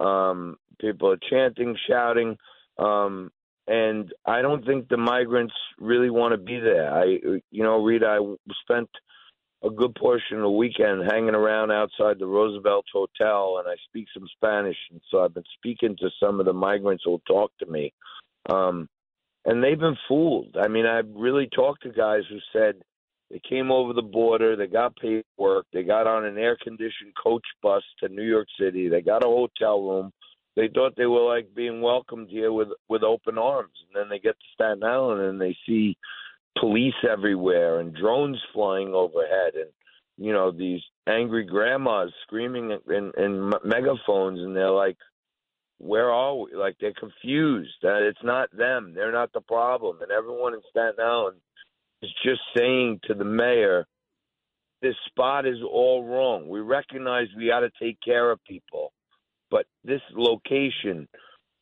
[0.00, 2.36] um, people are chanting, shouting,
[2.78, 3.30] um,
[3.66, 6.94] and I don't think the migrants really want to be there.
[6.94, 7.04] I,
[7.50, 8.88] you know, Rita, I spent
[9.66, 14.06] a good portion of the weekend hanging around outside the Roosevelt Hotel, and I speak
[14.14, 17.66] some Spanish, and so I've been speaking to some of the migrants who'll talk to
[17.66, 17.92] me,
[18.48, 18.88] um,
[19.44, 20.56] and they've been fooled.
[20.60, 22.76] I mean, I've really talked to guys who said
[23.30, 27.82] they came over the border, they got paperwork, they got on an air-conditioned coach bus
[28.00, 30.12] to New York City, they got a hotel room.
[30.54, 34.18] They thought they were like being welcomed here with with open arms, and then they
[34.18, 35.98] get to Staten Island and they see
[36.58, 39.70] police everywhere and drones flying overhead and
[40.18, 44.96] you know these angry grandmas screaming in, in megaphones and they're like
[45.78, 46.54] where are we?
[46.54, 47.74] Like they're confused.
[47.82, 48.92] That it's not them.
[48.94, 49.98] They're not the problem.
[50.00, 51.36] And everyone in staten island
[52.00, 53.86] is just saying to the mayor
[54.80, 56.48] this spot is all wrong.
[56.48, 58.92] We recognize we got to take care of people
[59.50, 61.08] but this location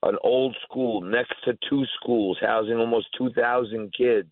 [0.03, 4.31] an old school next to two schools housing almost 2000 kids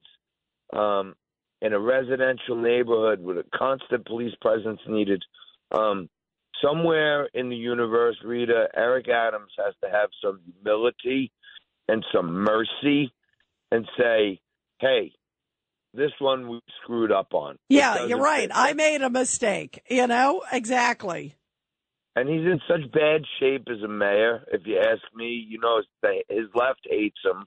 [0.72, 1.14] um,
[1.60, 5.22] in a residential neighborhood with a constant police presence needed.
[5.70, 6.08] Um,
[6.62, 11.30] somewhere in the universe, Rita, Eric Adams has to have some humility
[11.88, 13.12] and some mercy
[13.70, 14.40] and say,
[14.80, 15.12] hey,
[15.94, 17.56] this one we screwed up on.
[17.68, 18.42] Yeah, you're right.
[18.48, 19.82] fit." I made a mistake.
[19.88, 21.36] You know, exactly.
[22.16, 25.44] And he's in such bad shape as a mayor, if you ask me.
[25.48, 27.46] You know, his- his left hates him.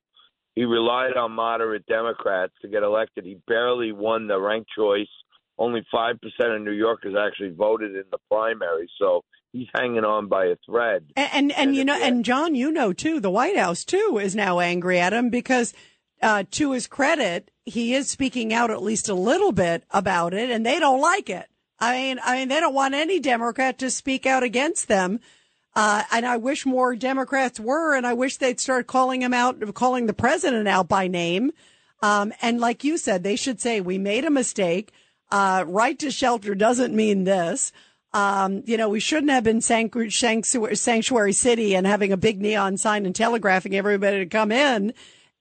[0.55, 3.25] He relied on moderate Democrats to get elected.
[3.25, 5.09] He barely won the ranked choice.
[5.57, 6.15] Only 5%
[6.55, 8.89] of New Yorkers actually voted in the primary.
[8.99, 11.05] So he's hanging on by a thread.
[11.15, 14.35] And and, and you know, and John, you know too, the White House too is
[14.35, 15.73] now angry at him because,
[16.21, 20.49] uh, to his credit, he is speaking out at least a little bit about it,
[20.49, 21.47] and they don't like it.
[21.79, 25.19] I mean, I mean, they don't want any Democrat to speak out against them.
[25.75, 29.73] Uh, and I wish more Democrats were, and I wish they'd start calling him out,
[29.73, 31.51] calling the president out by name.
[32.01, 34.91] Um, and like you said, they should say, we made a mistake.
[35.31, 37.71] Uh, right to shelter doesn't mean this.
[38.13, 40.11] Um, you know, we shouldn't have been sanctuary,
[40.75, 44.93] sanctuary city and having a big neon sign and telegraphing everybody to come in.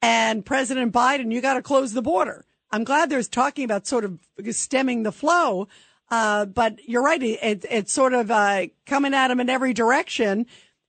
[0.03, 2.45] And President Biden, you got to close the border.
[2.73, 4.19] I'm glad there's talking about sort of
[4.51, 5.69] stemming the flow.
[6.11, 7.23] Uh, but you're right.
[7.23, 10.47] It, it's sort of, uh, coming at him in every direction.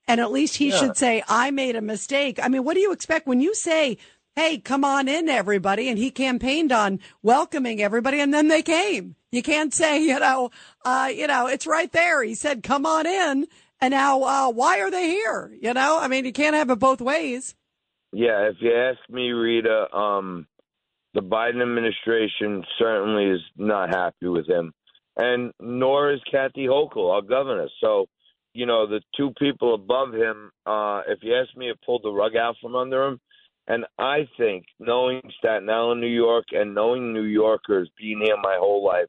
[0.08, 0.78] And at least he Yeah.
[0.78, 2.40] should say, I made a mistake.
[2.42, 3.98] I mean, what do you expect when you say,
[4.36, 5.88] Hey, come on in, everybody.
[5.88, 9.16] And he campaigned on welcoming everybody and then they came.
[9.32, 10.52] You can't say, you know,
[10.84, 12.22] uh, you know, it's right there.
[12.22, 13.48] He said, come on in.
[13.80, 15.56] And now, uh, why are they here?
[15.62, 17.56] You know, I mean, you can't have it both ways.
[18.12, 20.48] Yeah, if you ask me, Rita, um,
[21.14, 24.74] the Biden administration certainly is not happy with him,
[25.18, 27.68] and nor is Kathy Hochul, our governor.
[27.82, 28.06] So,
[28.54, 32.12] you know, the two people above him, uh, if you ask me, have pulled the
[32.12, 33.20] rug out from under him.
[33.68, 38.58] And I think, knowing Staten Island, New York, and knowing New Yorkers, being here my
[38.60, 39.08] whole life,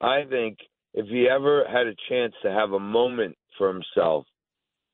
[0.00, 0.58] I think
[0.94, 4.26] if he ever had a chance to have a moment for himself,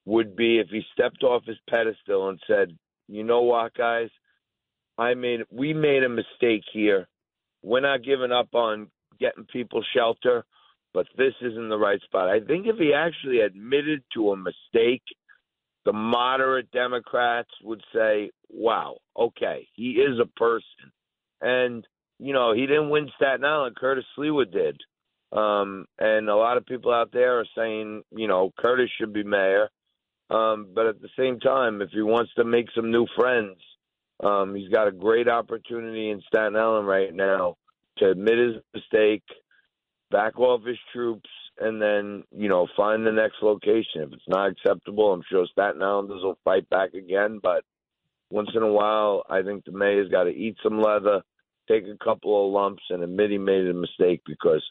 [0.04, 2.76] would be if he stepped off his pedestal and said,
[3.08, 4.10] "You know what, guys?
[4.96, 7.06] I made we made a mistake here.
[7.62, 8.90] We're not giving up on
[9.20, 10.44] getting people shelter,
[10.94, 15.02] but this isn't the right spot." I think if he actually admitted to a mistake,
[15.84, 20.92] the moderate Democrats would say, "Wow, okay, he is a person."
[21.40, 21.86] And
[22.18, 23.76] you know, he didn't win Staten Island.
[23.76, 24.80] Curtis Sliwa did.
[25.30, 29.22] Um, and a lot of people out there are saying, you know, Curtis should be
[29.22, 29.68] mayor.
[30.30, 33.56] Um, but at the same time, if he wants to make some new friends,
[34.22, 37.56] um, he's got a great opportunity in Staten Island right now
[37.98, 39.22] to admit his mistake,
[40.10, 41.28] back off his troops,
[41.60, 44.02] and then, you know, find the next location.
[44.02, 47.40] If it's not acceptable, I'm sure Staten Islanders will fight back again.
[47.42, 47.64] But
[48.30, 51.22] once in a while, I think the mayor's got to eat some leather,
[51.68, 54.64] take a couple of lumps, and admit he made a mistake because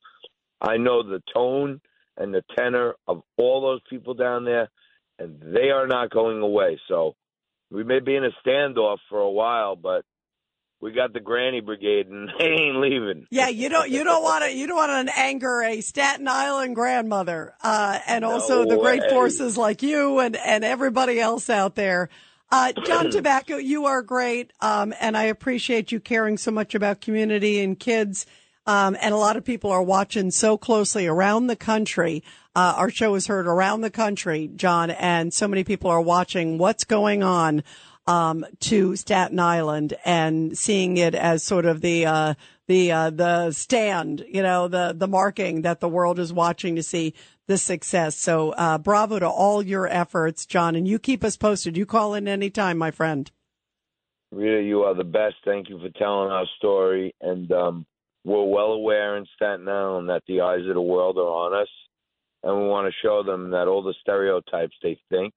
[0.62, 1.82] I know the tone
[2.16, 4.70] and the tenor of all those people down there,
[5.20, 6.80] and they are not going away.
[6.88, 7.16] So
[7.70, 10.04] we may be in a standoff for a while, but
[10.80, 13.28] we got the Granny Brigade, and they ain't leaving.
[13.30, 16.76] Yeah, you don't you don't want to you don't want to anger a Staten Island
[16.76, 21.76] grandmother, uh, and also No the great forces like you and and everybody else out
[21.76, 22.10] there.
[22.52, 27.02] Uh, John Tabacco, you are great, um, and I appreciate you caring so much about
[27.02, 28.26] community and kids.
[28.66, 32.22] Um, and a lot of people are watching so closely around the country.
[32.54, 36.58] Uh, our show is heard around the country, John, and so many people are watching
[36.58, 37.64] what's going on
[38.08, 42.34] um, to Staten Island and seeing it as sort of the uh,
[42.68, 46.84] the uh, the stand, you know, the the marking that the world is watching to
[46.84, 47.14] see
[47.48, 48.18] the success.
[48.18, 51.78] So, uh, bravo to all your efforts, John, and you keep us posted.
[51.78, 53.30] You call in anytime, my friend.
[54.32, 55.36] Rita, you are the best.
[55.46, 57.16] Thank you for telling our story.
[57.22, 57.86] And um,
[58.26, 61.70] we're well aware in Staten Island that the eyes of the world are on us.
[62.44, 65.34] And we want to show them that all the stereotypes they think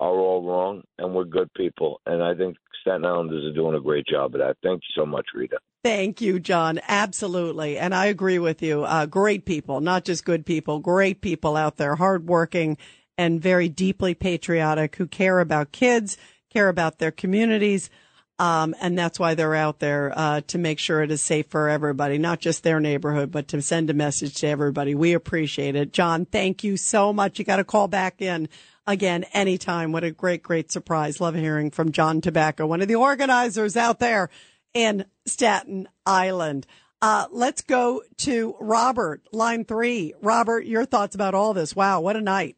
[0.00, 2.00] are all wrong and we're good people.
[2.06, 4.56] And I think Staten Islanders are doing a great job of that.
[4.62, 5.58] Thank you so much, Rita.
[5.84, 6.80] Thank you, John.
[6.88, 7.78] Absolutely.
[7.78, 8.84] And I agree with you.
[8.84, 12.76] Uh, great people, not just good people, great people out there, hardworking
[13.16, 16.16] and very deeply patriotic who care about kids,
[16.50, 17.90] care about their communities.
[18.38, 21.68] Um, and that's why they're out there, uh, to make sure it is safe for
[21.68, 24.94] everybody, not just their neighborhood, but to send a message to everybody.
[24.94, 25.92] We appreciate it.
[25.92, 27.38] John, thank you so much.
[27.38, 28.48] You got to call back in
[28.90, 29.92] again anytime.
[29.92, 31.20] What a great, great surprise.
[31.20, 34.28] Love hearing from John Tabacco, one of the organizers out there
[34.74, 36.66] in Staten Island.
[37.02, 40.12] Uh, let's go to Robert, line three.
[40.20, 41.74] Robert, your thoughts about all this.
[41.74, 42.56] Wow, what a night.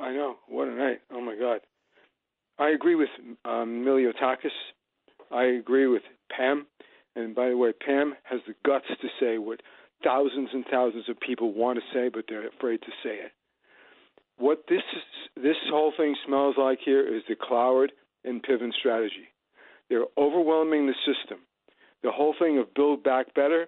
[0.00, 0.36] I know.
[0.48, 1.00] What a night.
[1.10, 1.60] Oh, my God.
[2.58, 3.08] I agree with
[3.44, 4.50] um, Malliotakis.
[5.30, 6.66] I agree with Pam.
[7.16, 9.60] And by the way, Pam has the guts to say what
[10.02, 13.32] thousands and thousands of people want to say, but they're afraid to say it.
[14.38, 17.92] What this is, this whole thing smells like here is the Cloward
[18.24, 19.28] and Piven strategy.
[19.88, 21.38] They're overwhelming the system.
[22.02, 23.66] The whole thing of build back better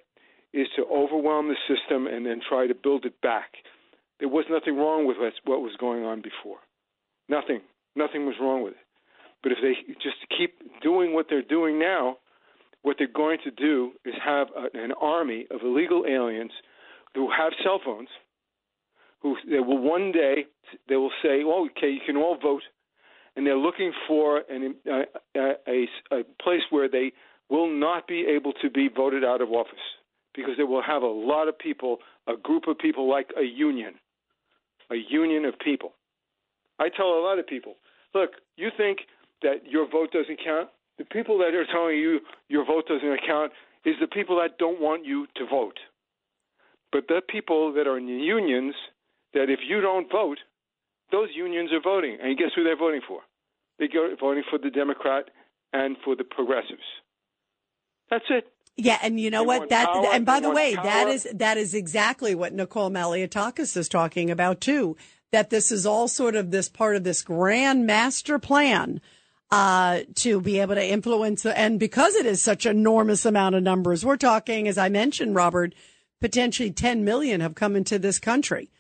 [0.53, 3.53] is to overwhelm the system and then try to build it back.
[4.19, 6.59] There was nothing wrong with what was going on before.
[7.29, 7.61] Nothing.
[7.95, 8.87] Nothing was wrong with it.
[9.43, 12.17] But if they just keep doing what they're doing now,
[12.83, 16.53] what they're going to do is have an army of illegal aliens
[17.15, 18.09] who have cell phones,
[19.21, 20.47] who they will one day
[20.89, 22.63] they will say, "Oh, okay, you can all vote,"
[23.35, 25.03] and they're looking for an, uh,
[25.37, 27.13] a, a, place where they
[27.49, 29.75] will not be able to be voted out of office
[30.35, 33.95] because they will have a lot of people, a group of people like a union,
[34.91, 35.93] a union of people.
[36.79, 37.77] I tell a lot of people,
[38.15, 38.99] look, you think
[39.43, 40.69] that your vote doesn't count?
[40.99, 43.53] The people that are telling you your vote doesn't count
[43.85, 45.79] is the people that don't want you to vote.
[46.93, 48.75] But the people that are in unions,
[49.35, 50.39] that if you don't vote,
[51.13, 52.19] those unions are voting.
[52.23, 53.21] And guess who they're voting for?
[53.79, 53.89] They're
[54.19, 55.27] voting for the Democrat
[55.73, 56.83] and for the progressives.
[58.11, 58.47] That's it.
[58.77, 59.69] Yeah, and you know They what?
[59.71, 61.09] That power, and by the way, that power.
[61.09, 64.97] is that is exactly what Nicole Malliotakis is talking about too.
[65.33, 69.01] that this is all sort of this part of this grand master plan
[69.51, 71.45] uh, to be able to influence.
[71.45, 75.75] And because it is such enormous amount of numbers, we're talking, as I mentioned, Robert,
[76.21, 78.71] potentially 10 million have come into this country.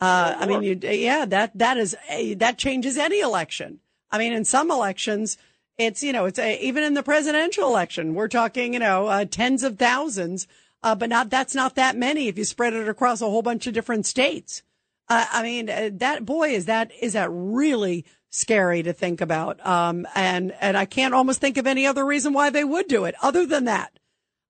[0.00, 3.80] Uh, I mean, you, yeah, that, that is, a, that changes any election.
[4.10, 5.38] I mean, in some elections,
[5.78, 9.24] it's, you know, it's a, even in the presidential election, we're talking, you know, uh,
[9.24, 10.46] tens of thousands,
[10.82, 13.66] uh, but not, that's not that many if you spread it across a whole bunch
[13.66, 14.62] of different states.
[15.08, 19.64] Uh, I mean, uh, that boy, is that, is that really scary to think about.
[19.64, 23.04] Um, and, and I can't almost think of any other reason why they would do
[23.04, 23.98] it other than that.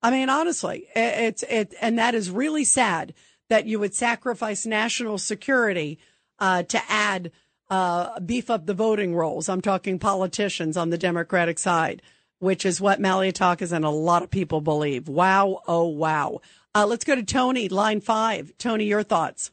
[0.02, 3.14] I mean, honestly, it, it's, it, and that is really sad
[3.48, 5.98] that you would sacrifice national security,
[6.38, 7.30] uh, to add,
[7.70, 9.48] uh, beef up the voting rolls.
[9.48, 12.02] I'm talking politicians on the Democratic side,
[12.38, 15.08] which is what Malliotakis and a lot of people believe.
[15.08, 15.62] Wow.
[15.66, 16.40] Oh, wow.
[16.74, 18.52] Uh, let's go to Tony, line five.
[18.58, 19.50] Tony, your thoughts.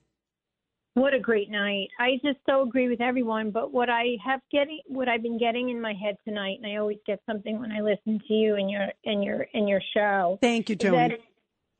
[0.93, 1.87] What a great night.
[1.99, 5.69] I just so agree with everyone, but what I have getting what I've been getting
[5.69, 8.69] in my head tonight, and I always get something when I listen to you and
[8.69, 10.37] your and your and your show.
[10.41, 11.17] Thank you, Tony.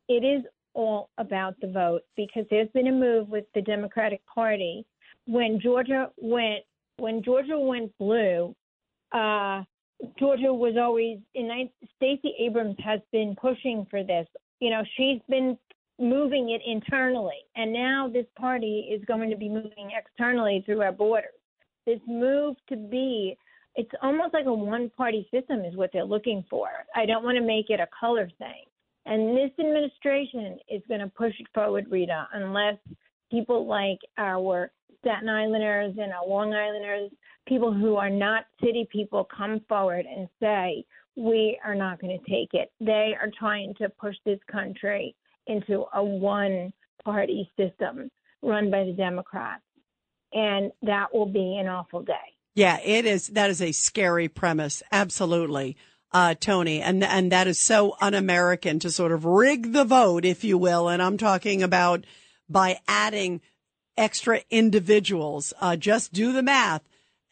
[0.07, 0.43] it is
[0.73, 4.85] all about the vote because there's been a move with the Democratic Party
[5.25, 6.63] when Georgia went
[6.97, 8.55] when Georgia went blue,
[9.11, 9.63] uh,
[10.19, 14.27] Georgia was always in Stacey Abrams has been pushing for this.
[14.59, 15.57] You know, she's been
[15.99, 20.91] moving it internally, and now this party is going to be moving externally through our
[20.91, 21.31] borders.
[21.85, 23.37] This move to be
[23.75, 26.67] it's almost like a one party system is what they're looking for.
[26.95, 28.65] I don't want to make it a color thing.
[29.05, 32.77] And this administration is going to push it forward, Rita, unless
[33.31, 37.11] people like our Staten Islanders and our Long Islanders,
[37.47, 42.29] people who are not city people, come forward and say, we are not going to
[42.31, 42.71] take it.
[42.79, 45.15] They are trying to push this country
[45.47, 46.71] into a one
[47.03, 48.09] party system
[48.41, 49.63] run by the Democrats.
[50.33, 52.13] And that will be an awful day.
[52.55, 53.27] Yeah, it is.
[53.27, 54.83] That is a scary premise.
[54.91, 55.77] Absolutely.
[56.13, 60.43] Uh, Tony, and, and that is so un-American to sort of rig the vote, if
[60.43, 60.89] you will.
[60.89, 62.05] And I'm talking about
[62.49, 63.39] by adding
[63.97, 65.53] extra individuals.
[65.61, 66.81] Uh, just do the math.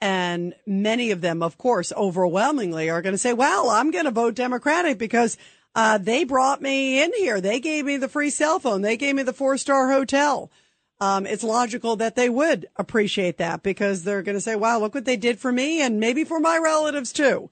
[0.01, 4.11] And many of them, of course, overwhelmingly are going to say, well, I'm going to
[4.11, 5.37] vote Democratic because
[5.75, 7.41] uh, they brought me in here.
[7.41, 8.81] They gave me the free cell phone.
[8.81, 10.51] They gave me the four star hotel.
[11.01, 14.93] Um, it's logical that they would appreciate that because they're going to say, wow, look
[14.93, 17.49] what they did for me and maybe for my relatives too.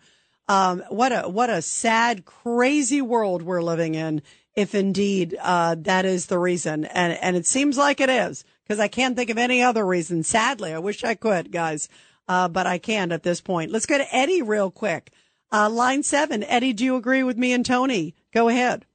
[0.48, 4.22] Um, what a, what a sad, crazy world we're living in.
[4.56, 6.86] If indeed, uh, that is the reason.
[6.86, 10.24] And, and it seems like it is because I can't think of any other reason.
[10.24, 11.90] Sadly, I wish I could, guys.
[12.28, 13.72] Uh, but I can't at this point.
[13.72, 15.12] Let's go to Eddie real quick.
[15.52, 16.44] Uh, line seven.
[16.44, 18.16] Eddie, do you agree with me and Tony?
[18.34, 18.86] Go ahead.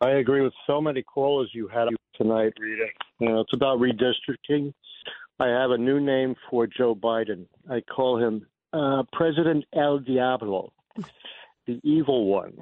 [0.00, 2.86] I agree with so many callers you had tonight, Rita.
[3.18, 4.72] You know, it's about redistricting.
[5.40, 7.46] I have a new name for Joe Biden.
[7.68, 10.72] I call him uh, President El Diablo,
[11.66, 12.58] the evil one.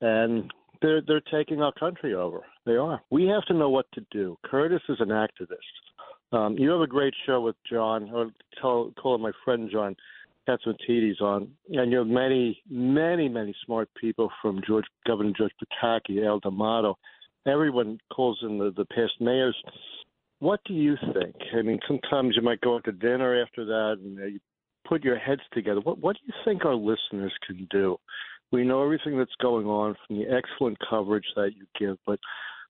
[0.00, 0.50] And
[0.82, 2.40] they're they're taking our country over.
[2.64, 3.00] They are.
[3.10, 4.36] We have to know what to do.
[4.44, 5.56] Curtis is an activist.
[6.32, 8.30] Um, you have a great show with John, or
[8.60, 9.96] tell, call my friend John
[10.48, 16.24] Catsimatidis on, and you have many, many, many smart people from George Governor George Pataki,
[16.24, 16.96] Al D'Amato.
[17.46, 19.56] Everyone calls in the, the past mayors.
[20.38, 21.34] What do you think?
[21.56, 24.40] I mean, sometimes you might go out to dinner after that and you
[24.90, 25.80] put your heads together.
[25.80, 27.96] What What do you think our listeners can do?
[28.52, 32.18] We know everything that's going on from the excellent coverage that you give, but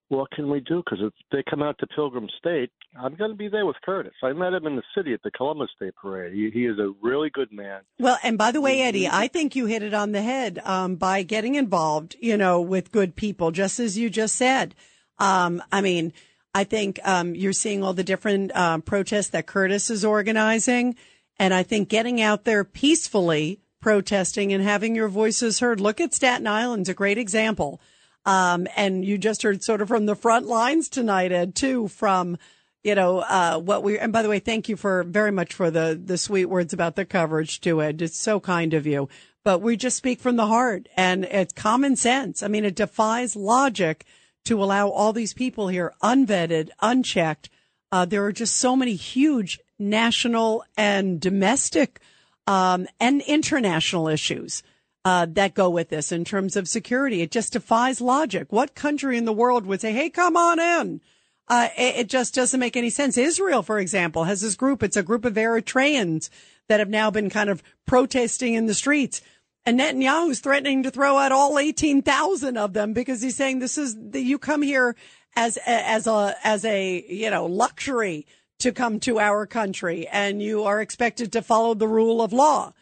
[0.09, 0.83] what can we do?
[0.85, 2.71] Because if they come out to Pilgrim State,
[3.01, 4.13] I'm going to be there with Curtis.
[4.23, 6.35] I met him in the city at the Columbus Day Parade.
[6.35, 7.83] He, he is a really good man.
[7.99, 10.97] Well, and by the way, Eddie, I think you hit it on the head um,
[10.97, 14.75] by getting involved, you know, with good people, just as you just said.
[15.21, 16.13] Um, I mean,
[16.55, 20.97] I think um, you're seeing all the different um, protests that Curtis is organizing.
[21.41, 25.81] And I think getting out there peacefully protesting and having your voices heard.
[25.81, 27.81] Look at Staten Island's a great example.
[28.27, 32.37] Um, and you just heard sort of from the front lines tonight, Ed, too, from,
[32.85, 35.71] you know, uh, what we, and by the way, thank you for very much for
[35.71, 38.03] the, the sweet words about the coverage too, Ed.
[38.03, 39.09] It's so kind of you,
[39.43, 42.43] but we just speak from the heart and it's common sense.
[42.43, 44.05] I mean, it defies logic
[44.45, 47.49] to allow all these people here unvetted, unchecked.
[47.91, 52.01] Uh, there are just so many huge national and domestic,
[52.47, 54.63] um, and international issues
[55.05, 57.23] uh, that go with this in terms of security.
[57.23, 58.53] It just defies logic.
[58.53, 61.01] What country in the world would say, "Hey, come on in"?
[61.49, 63.19] Uh, it, it, just doesn't make any sense.
[63.19, 64.85] Israel, for example, has this group.
[64.85, 66.31] It's a group of Eritreans
[66.69, 69.21] that have now been kind of protesting in the streets.
[69.67, 73.97] And Netanyahu's threatening to throw out all 18,000 of them because he's saying this is
[73.99, 74.95] the, you come here
[75.35, 78.27] as, as a, as a, you know, luxury
[78.61, 82.73] to come to our country and you are expected to follow the rule of law.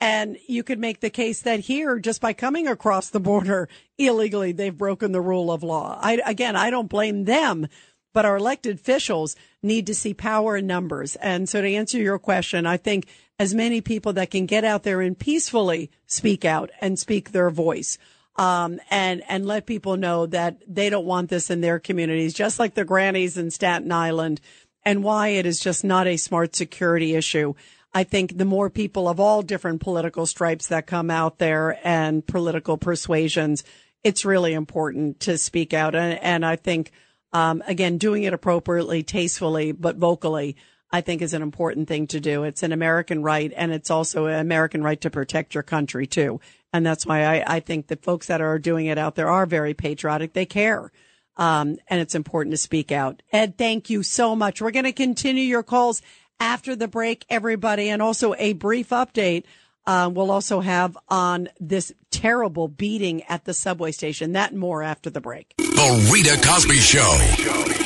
[0.00, 3.68] And you could make the case that here, just by coming across the border
[3.98, 5.96] illegally, they've broken the rule of law.
[6.02, 7.68] I, again, I don't blame them,
[8.12, 11.14] but our elected officials need to see power in numbers.
[11.16, 13.06] And so to answer your question, I think
[13.38, 17.50] as many people that can get out there and peacefully speak out and speak their
[17.50, 17.96] voice.
[18.36, 22.58] Um, and, and let people know that they don't want this in their communities, just
[22.58, 24.40] like the grannies in Staten Island
[24.84, 27.54] and why it is just not a smart security issue.
[27.94, 32.26] I think the more people of all different political stripes that come out there and
[32.26, 33.64] political persuasions,
[34.02, 35.94] it's really important to speak out.
[35.94, 36.90] And, and I think,
[37.32, 40.56] um, again, doing it appropriately, tastefully, but vocally,
[40.90, 42.44] I think is an important thing to do.
[42.44, 46.40] It's an American right and it's also an American right to protect your country too.
[46.72, 49.46] And that's why I, I think that folks that are doing it out there are
[49.46, 50.32] very patriotic.
[50.32, 50.92] They care.
[51.36, 53.22] Um, and it's important to speak out.
[53.32, 54.60] Ed, thank you so much.
[54.60, 56.02] We're going to continue your calls
[56.38, 59.44] after the break, everybody, and also a brief update.
[59.86, 64.32] Uh, we'll also have on this terrible beating at the subway station.
[64.32, 65.54] That more after the break.
[65.56, 67.81] The Rita Cosby Show.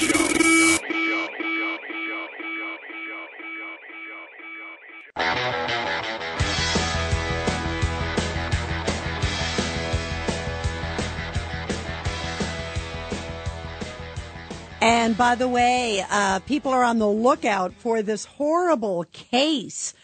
[15.17, 19.95] By the way, uh, people are on the lookout for this horrible case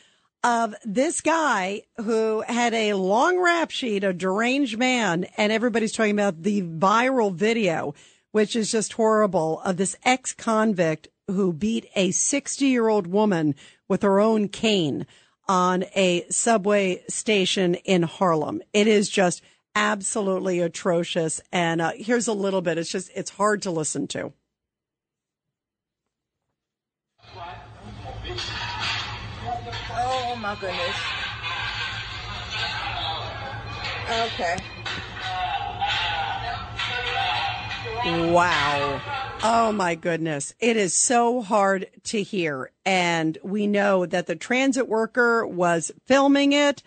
[0.42, 6.12] of this guy who had a long rap sheet, a deranged man, and everybody's talking
[6.14, 7.94] about the viral video,
[8.30, 13.54] which is just horrible, of this ex convict who beat a 60 year old woman
[13.88, 15.06] with her own cane
[15.46, 18.62] on a subway station in Harlem.
[18.72, 19.42] It is just
[19.74, 21.42] absolutely atrocious.
[21.52, 22.78] And uh, here's a little bit.
[22.78, 24.32] It's just, it's hard to listen to.
[30.42, 30.96] My goodness.
[34.10, 34.56] Okay.
[38.32, 39.00] Wow.
[39.44, 40.54] Oh my goodness.
[40.58, 42.72] It is so hard to hear.
[42.84, 46.82] And we know that the transit worker was filming it,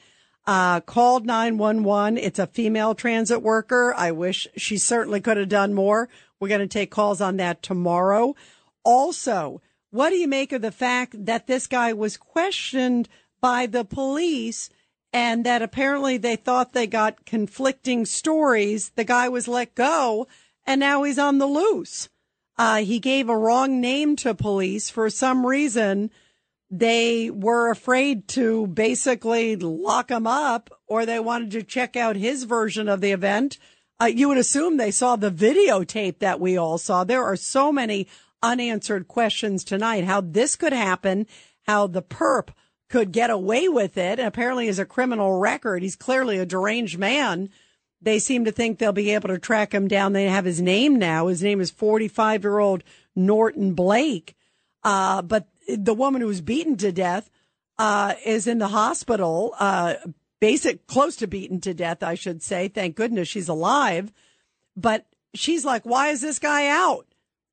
[0.45, 2.17] uh, called 911.
[2.17, 3.93] It's a female transit worker.
[3.95, 6.09] I wish she certainly could have done more.
[6.41, 8.35] We're going to take calls on that tomorrow.
[8.83, 9.61] Also,
[9.91, 13.07] what do you make of the fact that this guy was questioned
[13.45, 14.71] by the police
[15.13, 18.89] and that apparently they thought they got conflicting stories?
[18.95, 20.25] The guy was let go
[20.65, 22.09] and now he's on the loose.
[22.57, 26.09] Uh, he gave a wrong name to police for some reason.
[26.71, 32.45] They were afraid to basically lock him up or they wanted to check out his
[32.45, 33.59] version of the event.
[34.01, 37.03] Uh, you would assume they saw the videotape that we all saw.
[37.03, 38.07] There are so many
[38.41, 40.05] unanswered questions tonight.
[40.05, 41.27] How this could happen,
[41.67, 42.49] how the perp
[42.89, 44.19] could get away with it.
[44.19, 45.81] Apparently, is a criminal record.
[45.81, 47.49] He's clearly a deranged man.
[48.01, 50.13] They seem to think they'll be able to track him down.
[50.13, 51.27] They have his name now.
[51.27, 52.83] His name is 45 year old
[53.15, 54.35] Norton Blake.
[54.83, 57.29] Uh, but the woman who was beaten to death,
[57.77, 59.95] uh, is in the hospital, uh,
[60.39, 62.67] basic, close to beaten to death, I should say.
[62.67, 64.13] Thank goodness she's alive.
[64.75, 67.07] But she's like, why is this guy out?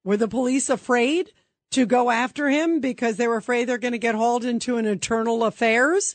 [0.05, 1.33] Were the police afraid
[1.73, 4.87] to go after him because they were afraid they're going to get hauled into an
[4.87, 6.15] internal affairs?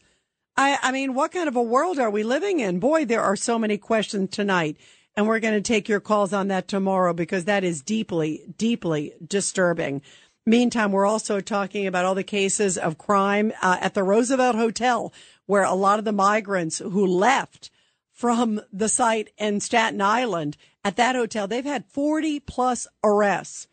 [0.56, 2.80] I, I mean, what kind of a world are we living in?
[2.80, 4.78] Boy, there are so many questions tonight.
[5.16, 9.14] And we're going to take your calls on that tomorrow because that is deeply, deeply
[9.26, 10.04] disturbing.
[10.46, 15.12] Meantime, we're also talking about all the cases of crime uh, at the Roosevelt Hotel,
[15.48, 17.72] where a lot of the migrants who left
[18.14, 23.68] from the site in Staten Island at that hotel, they've had 40 plus arrests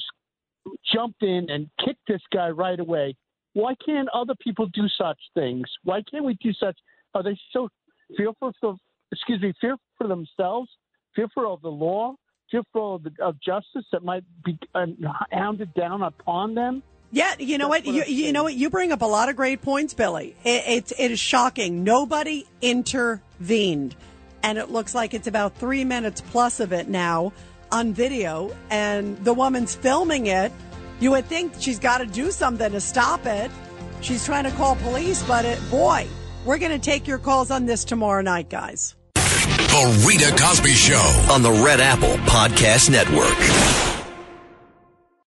[0.93, 3.15] jumped in and kicked this guy right away.
[3.53, 5.65] Why can't other people do such things?
[5.85, 6.77] Why can't we do such?
[7.13, 7.69] Are they so
[8.17, 8.76] fearful for?
[9.13, 10.69] Excuse me, fearful for themselves,
[11.15, 12.15] fearful of the law,
[12.51, 14.88] fearful of, the, of justice that might be uh,
[15.31, 16.84] hounded down upon them?
[17.11, 17.86] Yeah, you know what?
[17.86, 18.53] You, you know what?
[18.53, 20.36] You bring up a lot of great points, Billy.
[20.44, 21.84] It, it's it is shocking.
[21.84, 23.95] Nobody intervened,
[24.44, 27.34] and it looks like it's about three minutes plus of it now
[27.72, 30.52] on video, and the woman's filming it.
[30.99, 33.49] You would think she's got to do something to stop it.
[34.02, 36.07] She's trying to call police, but it, boy,
[36.45, 38.95] we're going to take your calls on this tomorrow night, guys.
[39.15, 41.26] The Rita Cosby Show.
[41.31, 43.78] on the Red Apple Podcast Network.